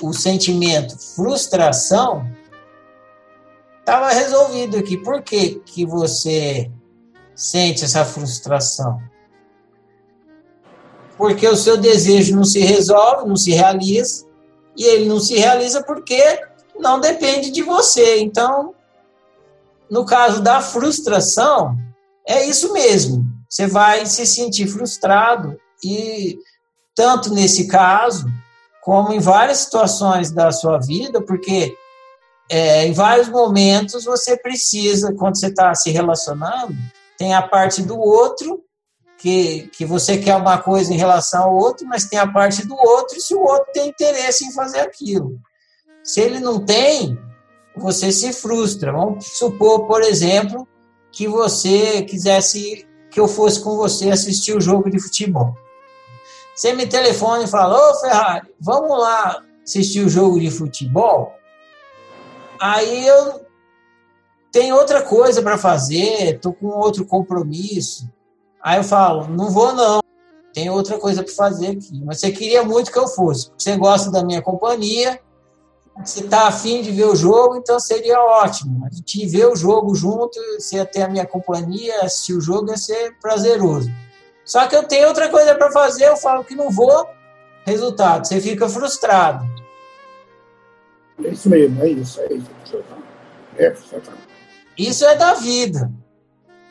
[0.00, 2.30] o sentimento frustração,
[3.80, 4.96] estava resolvido aqui.
[4.96, 6.70] Por que, que você
[7.34, 9.02] sente essa frustração?
[11.16, 14.25] Porque o seu desejo não se resolve, não se realiza,
[14.76, 16.40] e ele não se realiza porque
[16.78, 18.20] não depende de você.
[18.20, 18.74] Então,
[19.90, 21.76] no caso da frustração,
[22.26, 23.24] é isso mesmo.
[23.48, 26.38] Você vai se sentir frustrado e
[26.94, 28.26] tanto nesse caso
[28.82, 31.74] como em várias situações da sua vida, porque
[32.48, 36.74] é, em vários momentos você precisa, quando você está se relacionando,
[37.18, 38.62] tem a parte do outro,
[39.18, 42.74] que, que você quer uma coisa em relação ao outro, mas tem a parte do
[42.74, 45.38] outro, e se o outro tem interesse em fazer aquilo.
[46.02, 47.18] Se ele não tem,
[47.76, 48.92] você se frustra.
[48.92, 50.66] Vamos supor, por exemplo,
[51.10, 55.54] que você quisesse que eu fosse com você assistir o jogo de futebol.
[56.54, 61.34] Você me telefona e fala: Ô Ferrari, vamos lá assistir o jogo de futebol?
[62.60, 63.46] Aí eu
[64.52, 68.08] tem outra coisa para fazer, tô com outro compromisso.
[68.66, 70.00] Aí eu falo, não vou não,
[70.52, 72.02] tem outra coisa para fazer aqui.
[72.04, 75.20] Mas você queria muito que eu fosse, porque você gosta da minha companhia
[76.04, 78.84] Você está afim de ver o jogo, então seria ótimo.
[78.84, 82.76] A gente ver o jogo junto, você ter a minha companhia, assistir o jogo ia
[82.76, 83.88] ser prazeroso.
[84.44, 87.06] Só que eu tenho outra coisa para fazer, eu falo que não vou,
[87.64, 89.46] resultado, você fica frustrado.
[91.22, 92.50] É isso mesmo, é isso, é isso.
[93.58, 94.18] É frustrado.
[94.76, 95.88] Isso é da vida.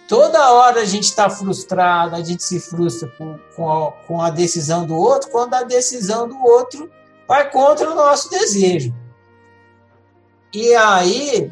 [0.07, 4.29] Toda hora a gente está frustrado, a gente se frustra com, com a, com a
[4.29, 6.91] decisão do outro, quando a decisão do outro
[7.27, 8.93] vai contra o nosso desejo.
[10.53, 11.51] E aí,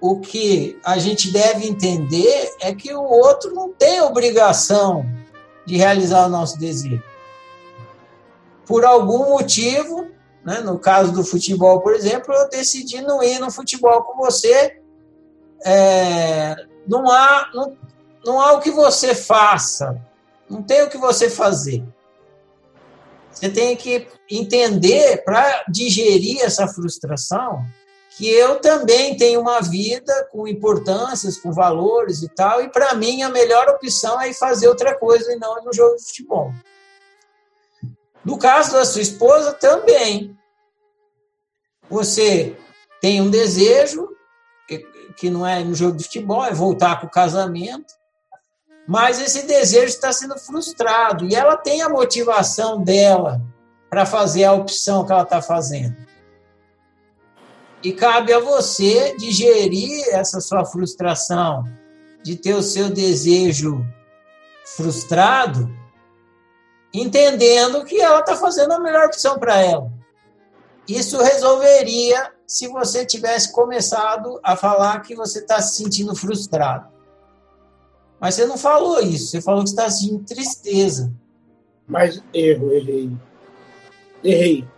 [0.00, 5.06] o que a gente deve entender é que o outro não tem obrigação
[5.64, 7.02] de realizar o nosso desejo.
[8.66, 10.08] Por algum motivo,
[10.44, 14.78] né, no caso do futebol, por exemplo, eu decidi não ir no futebol com você.
[15.64, 16.54] É,
[16.86, 17.76] não, há, não,
[18.24, 20.00] não há o que você faça,
[20.48, 21.84] não tem o que você fazer.
[23.30, 27.64] Você tem que entender, para digerir essa frustração,
[28.16, 33.22] que eu também tenho uma vida com importâncias, com valores e tal, e para mim
[33.22, 36.52] a melhor opção é fazer outra coisa e não ir no jogo de futebol.
[38.24, 40.36] No caso da sua esposa, também.
[41.90, 42.56] Você
[43.00, 44.08] tem um desejo,
[44.66, 44.78] que,
[45.18, 47.92] que não é no jogo de futebol, é voltar para o casamento,
[48.86, 53.40] mas esse desejo está sendo frustrado e ela tem a motivação dela
[53.88, 55.96] para fazer a opção que ela está fazendo.
[57.82, 61.64] E cabe a você digerir essa sua frustração,
[62.22, 63.84] de ter o seu desejo
[64.76, 65.70] frustrado,
[66.92, 69.92] entendendo que ela está fazendo a melhor opção para ela.
[70.88, 76.93] Isso resolveria se você tivesse começado a falar que você está se sentindo frustrado.
[78.24, 81.12] Mas você não falou isso, você falou que está sentindo tristeza.
[81.86, 83.12] Mas erro, errei.
[84.24, 84.68] Errei.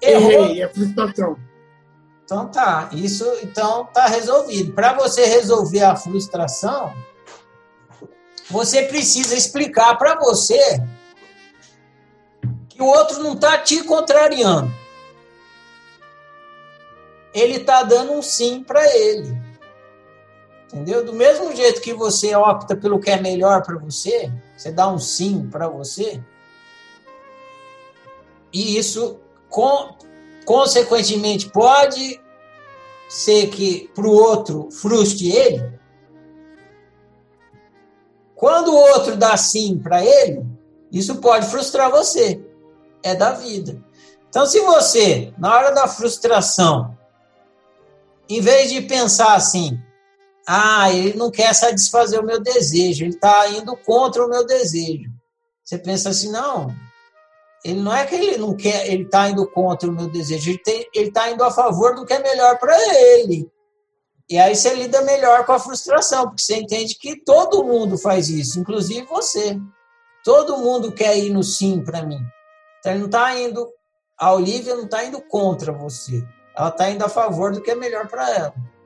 [0.00, 0.30] Errou.
[0.30, 1.36] Errei, é frustração.
[2.22, 4.72] Então tá, isso então tá resolvido.
[4.74, 6.94] Para você resolver a frustração,
[8.48, 10.80] você precisa explicar para você
[12.68, 14.72] que o outro não está te contrariando.
[17.34, 19.36] Ele está dando um sim para ele.
[20.72, 21.04] Entendeu?
[21.04, 25.00] Do mesmo jeito que você opta pelo que é melhor para você, você dá um
[25.00, 26.22] sim para você,
[28.52, 29.18] e isso
[29.48, 29.96] com,
[30.44, 32.20] consequentemente pode
[33.08, 35.80] ser que para o outro frustre ele.
[38.36, 40.46] Quando o outro dá sim para ele,
[40.90, 42.40] isso pode frustrar você.
[43.02, 43.82] É da vida.
[44.28, 46.96] Então, se você, na hora da frustração,
[48.28, 49.80] em vez de pensar assim,
[50.52, 55.08] ah, ele não quer satisfazer o meu desejo, ele está indo contra o meu desejo.
[55.62, 56.74] Você pensa assim, não,
[57.64, 60.88] ele não é que ele não quer, ele está indo contra o meu desejo, ele
[61.06, 63.48] está indo a favor do que é melhor para ele.
[64.28, 68.28] E aí você lida melhor com a frustração, porque você entende que todo mundo faz
[68.28, 69.56] isso, inclusive você.
[70.24, 72.20] Todo mundo quer ir no sim para mim.
[72.80, 73.72] Então ele não está indo,
[74.18, 76.26] a Olivia não está indo contra você,
[76.56, 78.79] ela está indo a favor do que é melhor para ela.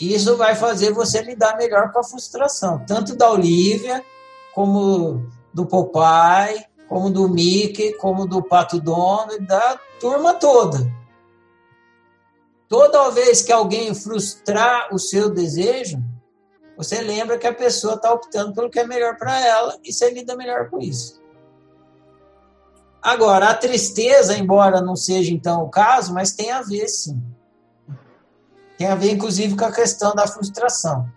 [0.00, 4.04] Isso vai fazer você lidar melhor com a frustração, tanto da Olivia,
[4.52, 10.92] como do Popeye, como do Mickey, como do Pato Donald, da turma toda.
[12.68, 16.02] Toda vez que alguém frustrar o seu desejo,
[16.76, 20.10] você lembra que a pessoa está optando pelo que é melhor para ela e você
[20.10, 21.22] lida melhor com isso.
[23.00, 27.22] Agora, a tristeza, embora não seja então o caso, mas tem a ver sim.
[28.84, 31.10] Tem a ver, inclusive, com a questão da frustração,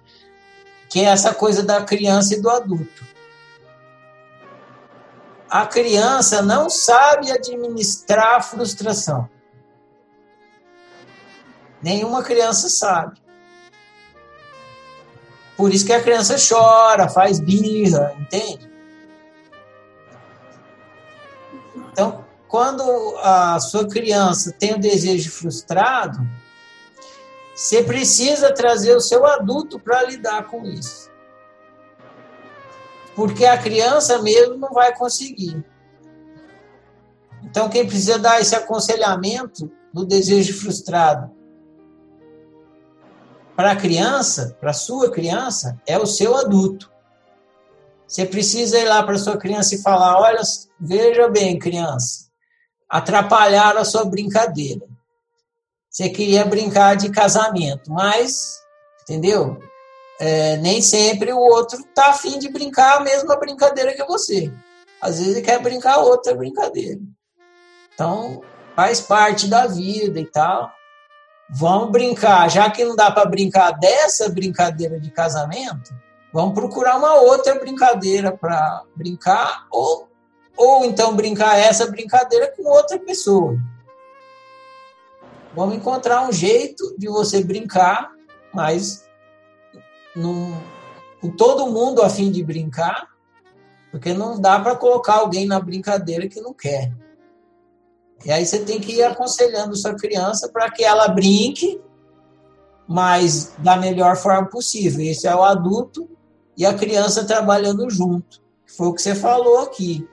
[0.89, 3.05] que é essa coisa da criança e do adulto.
[5.49, 9.29] A criança não sabe administrar a frustração.
[11.83, 13.19] Nenhuma criança sabe.
[15.57, 18.71] Por isso que a criança chora, faz birra, entende?
[21.91, 22.81] Então, quando
[23.17, 26.17] a sua criança tem o desejo frustrado,
[27.57, 31.09] você precisa trazer o seu adulto para lidar com isso.
[33.15, 35.65] Porque a criança mesmo não vai conseguir.
[37.43, 41.35] Então, quem precisa dar esse aconselhamento do desejo frustrado
[43.55, 46.91] para a criança, para a sua criança, é o seu adulto.
[48.07, 50.41] Você precisa ir lá para a sua criança e falar: olha,
[50.79, 52.29] veja bem, criança,
[52.87, 54.96] atrapalharam a sua brincadeira.
[55.97, 58.61] Você queria brincar de casamento, mas,
[59.01, 59.57] entendeu?
[60.19, 64.53] É, nem sempre o outro tá afim de brincar a mesma brincadeira que você.
[65.01, 66.99] Às vezes ele quer brincar outra brincadeira.
[67.91, 68.43] Então,
[68.75, 70.71] faz parte da vida e tal.
[71.49, 75.95] Vamos brincar, já que não dá para brincar dessa brincadeira de casamento,
[76.31, 80.07] vamos procurar uma outra brincadeira para brincar ou
[80.55, 83.57] ou então brincar essa brincadeira com outra pessoa.
[85.57, 88.11] Vamos encontrar um jeito de você brincar,
[88.53, 89.09] mas
[90.15, 90.55] num,
[91.19, 93.07] com todo mundo a fim de brincar,
[93.89, 96.93] porque não dá para colocar alguém na brincadeira que não quer.
[98.23, 101.81] E aí você tem que ir aconselhando sua criança para que ela brinque,
[102.87, 105.03] mas da melhor forma possível.
[105.03, 106.07] Esse é o adulto
[106.55, 108.43] e a criança trabalhando junto.
[108.77, 110.07] Foi o que você falou aqui,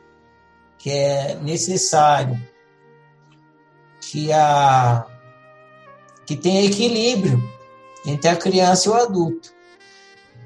[0.79, 2.41] que é necessário
[4.01, 5.07] que a
[6.27, 7.43] que tenha equilíbrio
[8.07, 9.53] entre a criança e o adulto.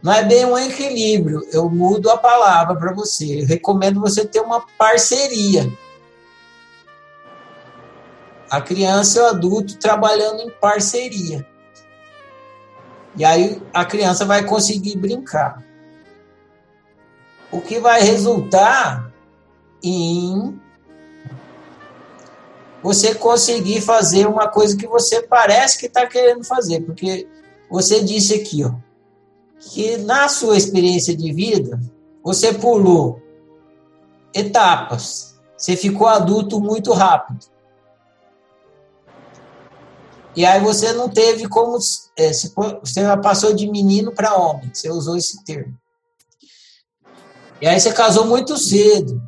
[0.02, 3.42] Não é bem um equilíbrio, eu mudo a palavra para você.
[3.42, 5.68] Eu recomendo você ter uma parceria
[8.50, 11.46] a criança e o adulto trabalhando em parceria.
[13.16, 15.62] E aí a criança vai conseguir brincar.
[17.50, 19.10] O que vai resultar
[19.82, 20.60] em
[22.82, 26.80] você conseguir fazer uma coisa que você parece que está querendo fazer.
[26.80, 27.26] Porque
[27.70, 28.72] você disse aqui, ó,
[29.58, 31.80] que na sua experiência de vida,
[32.22, 33.20] você pulou
[34.32, 35.36] etapas.
[35.56, 37.46] Você ficou adulto muito rápido.
[40.36, 41.76] E aí você não teve como.
[42.16, 45.76] É, você passou de menino para homem, você usou esse termo.
[47.60, 49.20] E aí você casou muito cedo.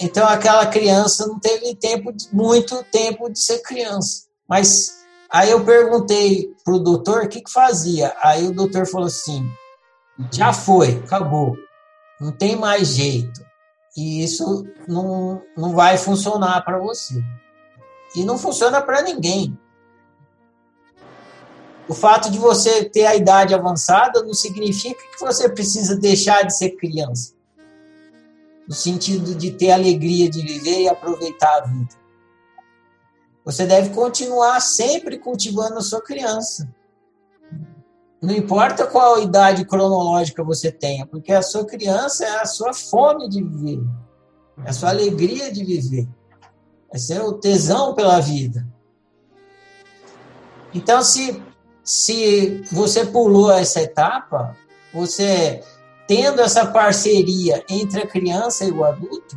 [0.00, 4.26] Então aquela criança não teve tempo, muito tempo de ser criança.
[4.48, 8.14] Mas aí eu perguntei para o doutor o que, que fazia.
[8.22, 9.48] Aí o doutor falou assim:
[10.30, 11.56] já foi, acabou.
[12.20, 13.44] Não tem mais jeito.
[13.96, 17.14] E isso não, não vai funcionar para você.
[18.14, 19.58] E não funciona para ninguém.
[21.88, 26.56] O fato de você ter a idade avançada não significa que você precisa deixar de
[26.56, 27.35] ser criança.
[28.68, 31.94] No sentido de ter alegria de viver e aproveitar a vida.
[33.44, 36.68] Você deve continuar sempre cultivando a sua criança.
[38.20, 43.28] Não importa qual idade cronológica você tenha, porque a sua criança é a sua fome
[43.28, 43.84] de viver,
[44.64, 46.08] é a sua alegria de viver,
[46.92, 48.66] é seu tesão pela vida.
[50.74, 51.40] Então, se
[51.86, 54.56] se você pulou essa etapa,
[54.92, 55.62] você
[56.06, 59.36] tendo essa parceria entre a criança e o adulto,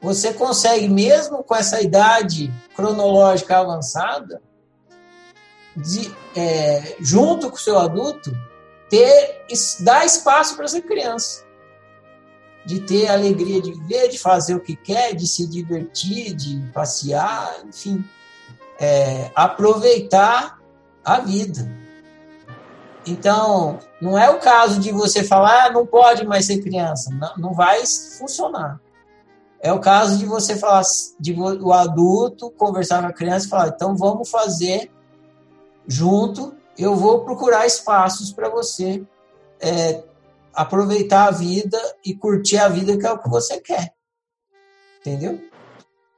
[0.00, 4.42] você consegue, mesmo com essa idade cronológica avançada,
[5.76, 8.32] de, é, junto com o seu adulto,
[8.90, 9.46] ter,
[9.80, 11.44] dar espaço para essa criança.
[12.64, 16.70] De ter a alegria de viver, de fazer o que quer, de se divertir, de
[16.72, 18.04] passear, enfim.
[18.78, 20.60] É, aproveitar
[21.04, 21.81] a vida.
[23.06, 27.10] Então, não é o caso de você falar, ah, não pode mais ser criança.
[27.10, 27.84] Não, não vai
[28.18, 28.80] funcionar.
[29.60, 30.82] É o caso de você falar,
[31.18, 34.90] de o adulto conversar com a criança e falar, então vamos fazer
[35.86, 39.04] junto, eu vou procurar espaços para você
[39.60, 40.02] é,
[40.52, 43.94] aproveitar a vida e curtir a vida que é o que você quer.
[45.00, 45.40] Entendeu?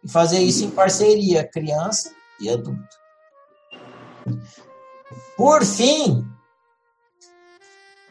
[0.03, 2.97] E fazer isso em parceria, criança e adulto.
[5.37, 6.27] Por fim,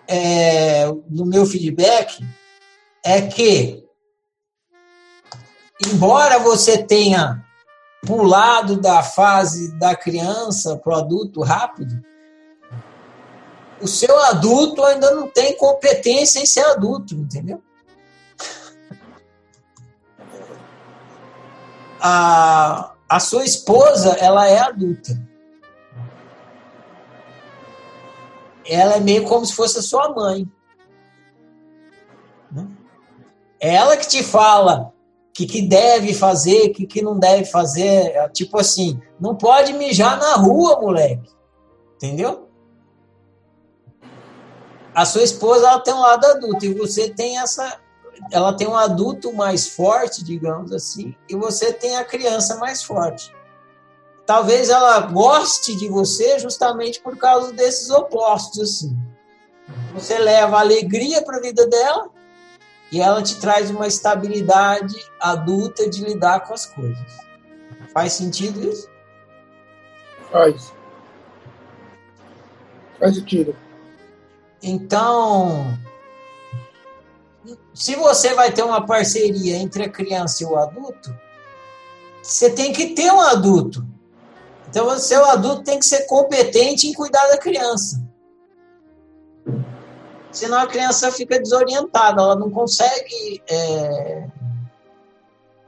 [0.07, 2.23] é, no meu feedback,
[3.03, 3.83] é que,
[5.87, 7.43] embora você tenha
[8.05, 12.03] pulado da fase da criança para o adulto rápido,
[13.81, 17.61] o seu adulto ainda não tem competência em ser adulto, entendeu?
[21.99, 25.17] A, a sua esposa, ela é adulta.
[28.66, 30.47] Ela é meio como se fosse a sua mãe.
[32.51, 32.68] Né?
[33.59, 34.93] É ela que te fala
[35.30, 38.11] o que, que deve fazer, o que, que não deve fazer.
[38.16, 41.30] É tipo assim, não pode mijar na rua, moleque.
[41.95, 42.49] Entendeu?
[44.93, 47.80] A sua esposa ela tem um lado adulto e você tem essa.
[48.32, 53.34] Ela tem um adulto mais forte, digamos assim, e você tem a criança mais forte
[54.26, 58.97] talvez ela goste de você justamente por causa desses opostos assim.
[59.93, 62.09] Você leva alegria para a vida dela
[62.91, 67.17] e ela te traz uma estabilidade adulta de lidar com as coisas.
[67.93, 68.89] Faz sentido isso?
[70.32, 70.74] Faz.
[72.99, 73.55] Faz sentido.
[74.61, 75.78] Então,
[77.74, 81.13] se você vai ter uma parceria entre a criança e o adulto,
[82.21, 83.86] você tem que ter um adulto.
[84.74, 88.03] Então, o seu adulto tem que ser competente em cuidar da criança.
[90.32, 93.43] Senão a criança fica desorientada, ela não consegue.
[93.47, 94.28] É...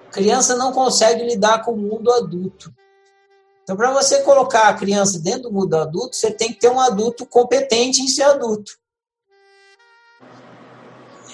[0.09, 2.73] Criança não consegue lidar com o mundo adulto.
[3.61, 6.79] Então, para você colocar a criança dentro do mundo adulto, você tem que ter um
[6.79, 8.71] adulto competente em ser adulto.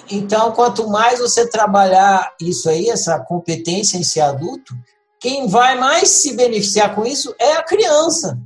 [0.09, 4.75] Então, quanto mais você trabalhar isso aí, essa competência em ser adulto,
[5.21, 8.39] quem vai mais se beneficiar com isso é a criança.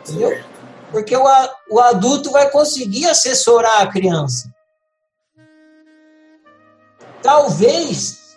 [0.00, 0.44] Entendeu?
[0.90, 1.24] Porque o,
[1.70, 4.54] o adulto vai conseguir assessorar a criança.
[7.22, 8.36] Talvez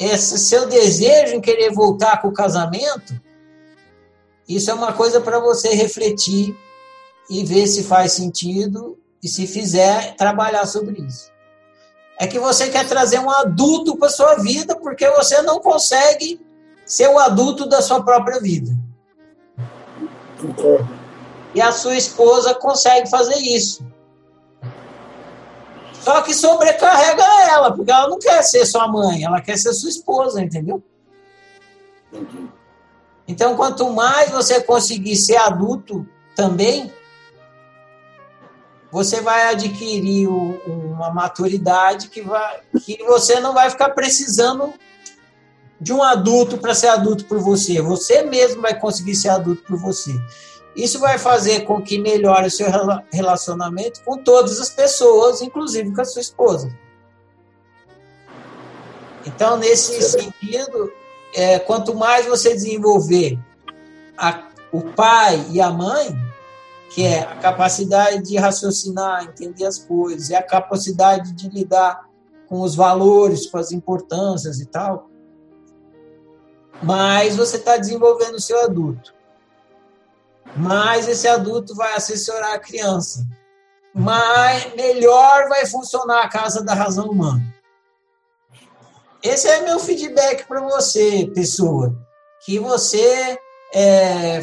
[0.00, 3.14] esse seu desejo em querer voltar com o casamento,
[4.48, 6.58] isso é uma coisa para você refletir
[7.30, 11.33] e ver se faz sentido e se fizer, trabalhar sobre isso
[12.18, 16.40] é que você quer trazer um adulto para sua vida porque você não consegue
[16.86, 18.70] ser o adulto da sua própria vida.
[21.54, 23.84] E a sua esposa consegue fazer isso.
[25.92, 29.88] Só que sobrecarrega ela, porque ela não quer ser sua mãe, ela quer ser sua
[29.88, 30.82] esposa, entendeu?
[33.26, 36.06] Então, quanto mais você conseguir ser adulto
[36.36, 36.92] também,
[38.92, 40.28] você vai adquirir
[40.94, 44.72] uma maturidade que, vai, que você não vai ficar precisando
[45.80, 47.80] de um adulto para ser adulto por você.
[47.82, 50.12] Você mesmo vai conseguir ser adulto por você.
[50.74, 52.66] Isso vai fazer com que melhore o seu
[53.12, 56.74] relacionamento com todas as pessoas, inclusive com a sua esposa.
[59.26, 60.92] Então, nesse sentido,
[61.34, 63.38] é, quanto mais você desenvolver
[64.16, 64.42] a,
[64.72, 66.16] o pai e a mãe,
[66.94, 72.08] que é a capacidade de raciocinar, entender as coisas, é a capacidade de lidar
[72.48, 75.10] com os valores, com as importâncias e tal.
[76.80, 79.12] Mas você está desenvolvendo o seu adulto.
[80.56, 83.26] Mas esse adulto vai assessorar a criança.
[83.92, 87.42] Mas melhor vai funcionar a casa da razão humana.
[89.20, 91.92] Esse é meu feedback para você, pessoa.
[92.44, 93.36] Que você
[93.74, 94.40] é,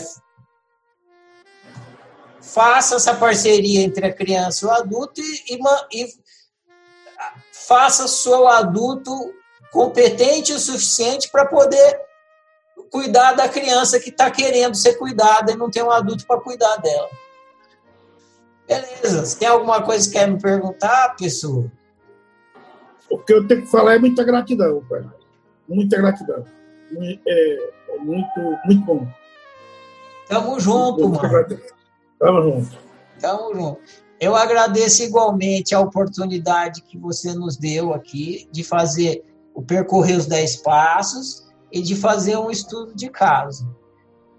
[2.54, 6.08] faça essa parceria entre a criança e o adulto e, e, e
[7.52, 9.12] faça seu adulto
[9.72, 12.00] competente o suficiente para poder
[12.92, 16.76] cuidar da criança que está querendo ser cuidada e não tem um adulto para cuidar
[16.78, 17.10] dela.
[18.68, 19.26] Beleza.
[19.26, 21.72] Se tem alguma coisa que quer me perguntar, pessoa?
[23.10, 25.06] O que eu tenho que falar é muita gratidão, pai.
[25.68, 26.46] Muita gratidão.
[27.26, 29.08] É, muito, muito bom.
[30.28, 31.30] Tamo junto, mano.
[31.30, 31.81] Gratidão.
[32.22, 32.78] Tamo junto.
[33.20, 33.82] Tamo junto.
[34.20, 40.28] Eu agradeço igualmente a oportunidade que você nos deu aqui de fazer o percorrer os
[40.28, 43.68] 10 passos e de fazer um estudo de caso.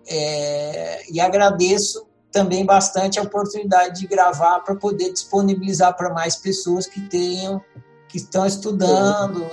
[0.06, 6.86] É, e agradeço também bastante a oportunidade de gravar para poder disponibilizar para mais pessoas
[6.86, 7.60] que tenham,
[8.08, 9.44] que estão estudando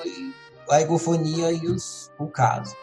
[0.69, 2.75] a egofonia e os, o caso.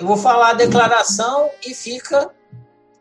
[0.00, 2.30] Eu vou falar a declaração e fica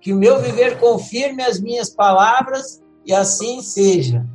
[0.00, 4.26] Que o meu viver confirme as minhas palavras e assim seja.